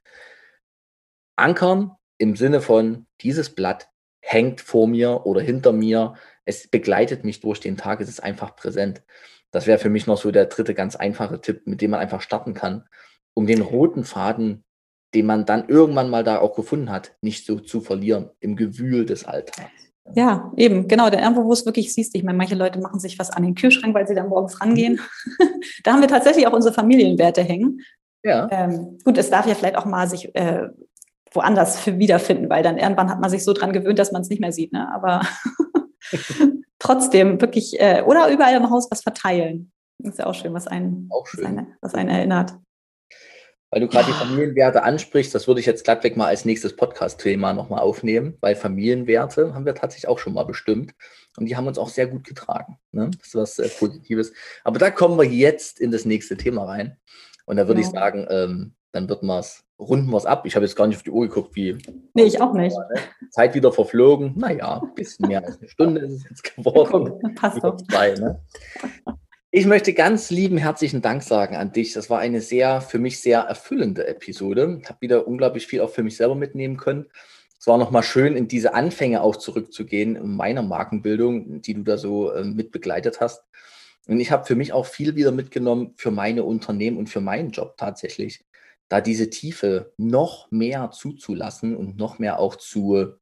[1.35, 3.89] ankern im Sinne von, dieses Blatt
[4.21, 8.55] hängt vor mir oder hinter mir, es begleitet mich durch den Tag, es ist einfach
[8.55, 9.03] präsent.
[9.51, 12.21] Das wäre für mich noch so der dritte ganz einfache Tipp, mit dem man einfach
[12.21, 12.87] starten kann,
[13.33, 14.63] um den roten Faden,
[15.13, 19.05] den man dann irgendwann mal da auch gefunden hat, nicht so zu verlieren im Gewühl
[19.05, 19.92] des Alltags.
[20.15, 21.09] Ja, eben, genau.
[21.09, 23.55] Denn irgendwo, wo es wirklich siehst, ich meine, manche Leute machen sich was an den
[23.55, 24.99] Kühlschrank, weil sie dann morgens rangehen.
[25.83, 27.79] da haben wir tatsächlich auch unsere Familienwerte hängen.
[28.23, 28.47] Ja.
[28.51, 30.69] Ähm, gut, es darf ja vielleicht auch mal sich äh,
[31.31, 34.29] woanders für wiederfinden, weil dann irgendwann hat man sich so dran gewöhnt, dass man es
[34.29, 34.71] nicht mehr sieht.
[34.73, 34.93] Ne?
[34.93, 35.21] Aber
[36.79, 39.71] trotzdem wirklich, äh, oder überall im Haus was verteilen.
[39.99, 41.43] ist ja auch schön, was einen, auch schön.
[41.43, 42.53] Was, einen, was einen erinnert.
[43.73, 47.53] Weil du gerade die Familienwerte ansprichst, das würde ich jetzt glattweg mal als nächstes Podcast-Thema
[47.53, 50.93] nochmal aufnehmen, weil Familienwerte haben wir tatsächlich auch schon mal bestimmt
[51.37, 52.77] und die haben uns auch sehr gut getragen.
[52.91, 53.09] Ne?
[53.17, 54.31] Das ist was äh, Positives.
[54.63, 56.97] Aber da kommen wir jetzt in das nächste Thema rein.
[57.47, 57.91] Und da würde genau.
[57.91, 60.45] ich sagen, ähm, dann wird man es, runden wir es ab.
[60.45, 61.75] Ich habe jetzt gar nicht auf die Uhr geguckt, wie.
[62.13, 62.75] Nee, ich auch nicht.
[62.75, 63.01] War, ne?
[63.31, 64.33] Zeit wieder verflogen.
[64.37, 67.19] Naja, ein bisschen mehr als eine Stunde ist es jetzt geworden.
[67.33, 67.75] Passt doch.
[67.89, 68.39] Zwei, ne?
[69.55, 71.93] Ich möchte ganz lieben herzlichen Dank sagen an dich.
[71.93, 74.79] Das war eine sehr, für mich sehr erfüllende Episode.
[74.81, 77.05] Ich habe wieder unglaublich viel auch für mich selber mitnehmen können.
[77.59, 81.99] Es war nochmal schön, in diese Anfänge auch zurückzugehen, in meiner Markenbildung, die du da
[81.99, 83.43] so äh, mit begleitet hast.
[84.07, 87.51] Und ich habe für mich auch viel wieder mitgenommen für meine Unternehmen und für meinen
[87.51, 88.43] Job tatsächlich
[88.89, 93.13] da diese Tiefe noch mehr zuzulassen und noch mehr auch zu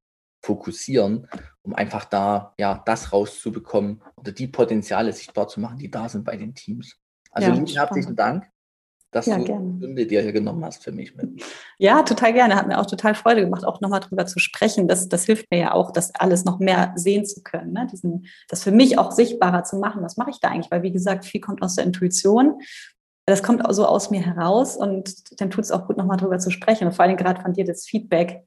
[0.42, 1.28] fokussieren,
[1.62, 6.26] um einfach da ja das rauszubekommen oder die Potenziale sichtbar zu machen, die da sind
[6.26, 6.98] bei den Teams.
[7.32, 8.50] Also ja, lieben herzlichen Dank,
[9.12, 9.78] dass ja, du gerne.
[9.78, 11.44] Stunde dir hier genommen hast für mich mit.
[11.78, 12.56] Ja, total gerne.
[12.56, 14.88] Hat mir auch total Freude gemacht, auch nochmal drüber zu sprechen.
[14.88, 17.74] Das, das hilft mir ja auch, das alles noch mehr sehen zu können.
[17.74, 17.88] Ne?
[17.92, 20.02] Diesen, das für mich auch sichtbarer zu machen.
[20.02, 20.72] Was mache ich da eigentlich?
[20.72, 22.60] Weil, wie gesagt, viel kommt aus der Intuition.
[23.26, 26.40] Das kommt auch so aus mir heraus und dann tut es auch gut, nochmal drüber
[26.40, 26.88] zu sprechen.
[26.88, 28.44] Und vor allem gerade von dir das Feedback,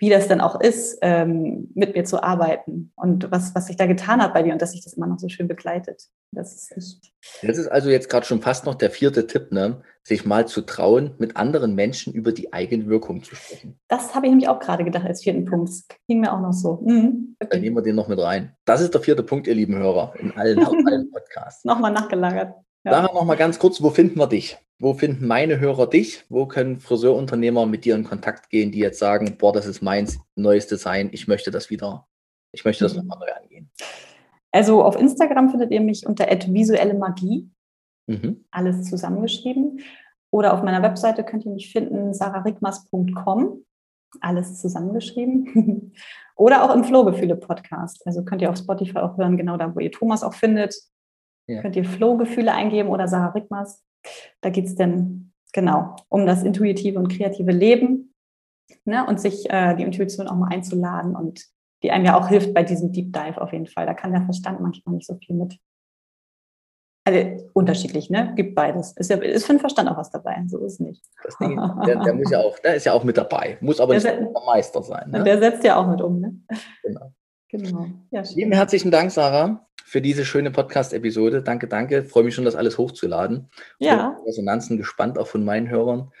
[0.00, 3.84] wie das dann auch ist, ähm, mit mir zu arbeiten und was, was sich da
[3.84, 6.08] getan hat bei dir und dass sich das immer noch so schön begleitet.
[6.32, 7.12] Das ist echt.
[7.42, 9.82] Das ist also jetzt gerade schon fast noch der vierte Tipp, ne?
[10.02, 13.78] sich mal zu trauen, mit anderen Menschen über die eigene Wirkung zu sprechen.
[13.88, 15.68] Das habe ich nämlich auch gerade gedacht als vierten Punkt.
[15.68, 16.80] Das ging mir auch noch so.
[16.82, 17.36] Mhm.
[17.38, 17.50] Okay.
[17.50, 18.56] Dann nehmen wir den noch mit rein.
[18.64, 21.64] Das ist der vierte Punkt, ihr lieben Hörer, in allen, allen Podcasts.
[21.64, 22.54] Nochmal nachgelagert.
[22.84, 22.92] Ja.
[22.92, 24.56] Sarah, noch mal ganz kurz, wo finden wir dich?
[24.78, 26.24] Wo finden meine Hörer dich?
[26.30, 30.18] Wo können Friseurunternehmer mit dir in Kontakt gehen, die jetzt sagen, boah, das ist meins
[30.36, 32.06] neues Design, ich möchte das wieder,
[32.52, 33.00] ich möchte das mhm.
[33.00, 33.70] nochmal neu angehen?
[34.52, 37.50] Also auf Instagram findet ihr mich unter visuelle Magie,
[38.06, 38.44] mhm.
[38.50, 39.80] alles zusammengeschrieben.
[40.32, 43.64] Oder auf meiner Webseite könnt ihr mich finden, sararigmas.com,
[44.20, 45.92] alles zusammengeschrieben.
[46.36, 48.06] Oder auch im Flohgefühle Podcast.
[48.06, 50.74] Also könnt ihr auf Spotify auch hören, genau da, wo ihr Thomas auch findet.
[51.50, 51.62] Ja.
[51.62, 53.82] Könnt ihr Flow-Gefühle eingeben oder Sarah Rickmers.
[54.40, 58.14] Da geht es dann genau um das intuitive und kreative Leben
[58.84, 59.04] ne?
[59.06, 61.44] und sich äh, die Intuition auch mal einzuladen und
[61.82, 63.86] die einem ja auch hilft bei diesem Deep Dive auf jeden Fall.
[63.86, 65.58] Da kann der Verstand manchmal nicht so viel mit.
[67.04, 68.32] Also unterschiedlich, ne?
[68.36, 68.92] Gibt beides.
[68.92, 71.02] Ist, ja, ist für den Verstand auch was dabei, so ist es nicht.
[71.40, 74.20] Ding, der, der, muss ja auch, der ist ja auch mit dabei, muss aber der
[74.20, 75.10] nicht der Meister sein.
[75.10, 75.24] Ne?
[75.24, 76.38] Der setzt ja auch mit um, ne?
[76.82, 77.12] Genau.
[77.48, 77.86] genau.
[78.10, 81.42] Ja, Vielen herzlichen Dank, Sarah für diese schöne Podcast-Episode.
[81.42, 82.04] Danke, danke.
[82.04, 83.50] Freue mich schon, das alles hochzuladen.
[83.80, 84.16] Ja.
[84.24, 86.12] Resonanzen gespannt, auch von meinen Hörern.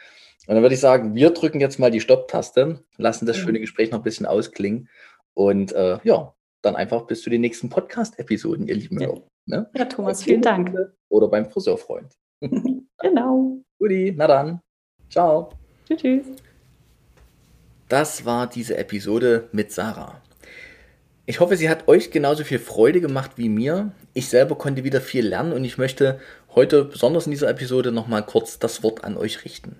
[0.48, 3.92] Und dann würde ich sagen, wir drücken jetzt mal die Stopp-Taste, lassen das schöne Gespräch
[3.92, 4.88] noch ein bisschen ausklingen
[5.34, 9.06] und äh, ja, dann einfach bis zu den nächsten Podcast-Episoden, ihr lieben ja.
[9.06, 9.22] Hörer.
[9.46, 9.70] Ne?
[9.76, 10.76] Ja, Thomas, vielen Dank.
[11.08, 12.12] Oder beim Friseurfreund.
[12.98, 13.58] genau.
[13.78, 14.60] Guti, na dann.
[15.08, 15.50] Ciao.
[15.86, 16.00] Tschüss.
[16.00, 16.26] tschüss.
[17.88, 20.19] Das war diese Episode mit Sarah.
[21.30, 23.92] Ich hoffe, sie hat euch genauso viel Freude gemacht wie mir.
[24.14, 26.18] Ich selber konnte wieder viel lernen und ich möchte
[26.56, 29.76] heute besonders in dieser Episode nochmal kurz das Wort an euch richten.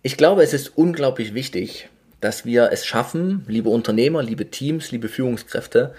[0.00, 1.88] Ich glaube, es ist unglaublich wichtig,
[2.20, 5.92] dass wir es schaffen, liebe Unternehmer, liebe Teams, liebe Führungskräfte,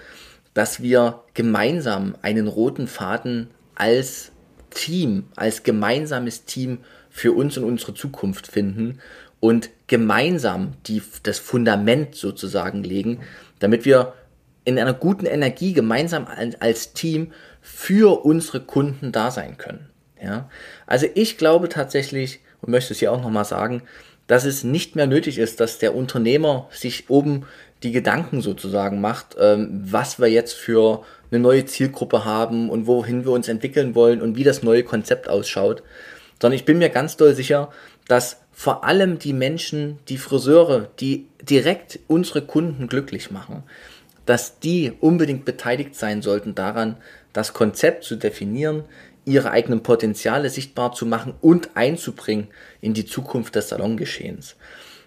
[0.54, 4.32] dass wir gemeinsam einen roten Faden als
[4.70, 6.78] Team, als gemeinsames Team
[7.10, 9.00] für uns und unsere Zukunft finden
[9.40, 13.20] und gemeinsam die, das Fundament sozusagen legen,
[13.64, 14.12] damit wir
[14.64, 16.26] in einer guten Energie gemeinsam
[16.60, 19.88] als Team für unsere Kunden da sein können.
[20.22, 20.50] Ja?
[20.86, 23.82] Also ich glaube tatsächlich und möchte es hier auch nochmal sagen,
[24.26, 27.46] dass es nicht mehr nötig ist, dass der Unternehmer sich oben
[27.82, 33.24] die Gedanken sozusagen macht, ähm, was wir jetzt für eine neue Zielgruppe haben und wohin
[33.24, 35.82] wir uns entwickeln wollen und wie das neue Konzept ausschaut,
[36.40, 37.70] sondern ich bin mir ganz doll sicher,
[38.08, 43.64] dass vor allem die Menschen, die Friseure, die direkt unsere Kunden glücklich machen,
[44.26, 46.96] dass die unbedingt beteiligt sein sollten daran,
[47.32, 48.84] das Konzept zu definieren,
[49.24, 52.48] ihre eigenen Potenziale sichtbar zu machen und einzubringen
[52.80, 54.56] in die Zukunft des Salongeschehens.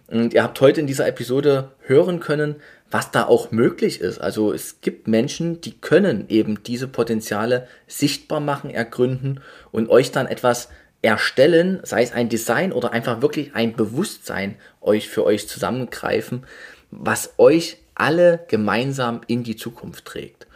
[0.07, 2.55] Und ihr habt heute in dieser Episode hören können,
[2.89, 4.19] was da auch möglich ist.
[4.19, 9.41] Also es gibt Menschen, die können eben diese Potenziale sichtbar machen, ergründen
[9.71, 10.69] und euch dann etwas
[11.01, 16.45] erstellen, sei es ein Design oder einfach wirklich ein Bewusstsein euch für euch zusammengreifen,
[16.91, 20.47] was euch alle gemeinsam in die Zukunft trägt.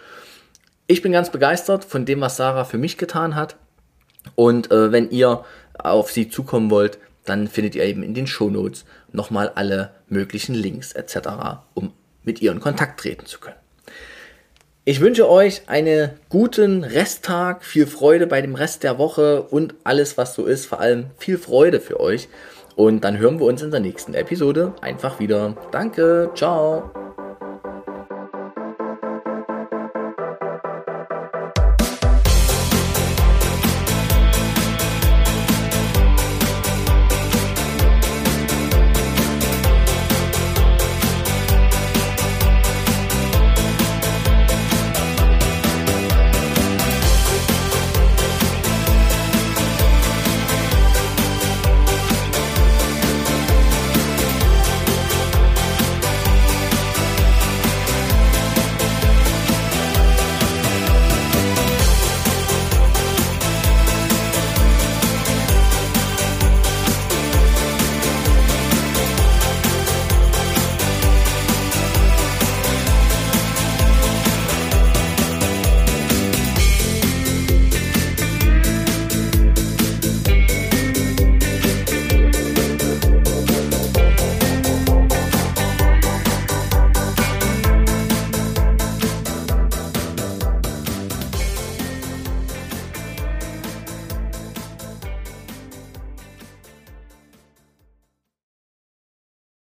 [0.87, 3.55] Ich bin ganz begeistert von dem, was Sarah für mich getan hat.
[4.35, 5.45] Und äh, wenn ihr
[5.77, 10.91] auf sie zukommen wollt, dann findet ihr eben in den Shownotes nochmal alle möglichen Links
[10.91, 11.17] etc.,
[11.73, 13.60] um mit ihr in Kontakt treten zu können.
[14.83, 20.17] Ich wünsche euch einen guten Resttag, viel Freude bei dem Rest der Woche und alles,
[20.17, 22.29] was so ist, vor allem viel Freude für euch.
[22.75, 25.55] Und dann hören wir uns in der nächsten Episode einfach wieder.
[25.71, 26.89] Danke, ciao.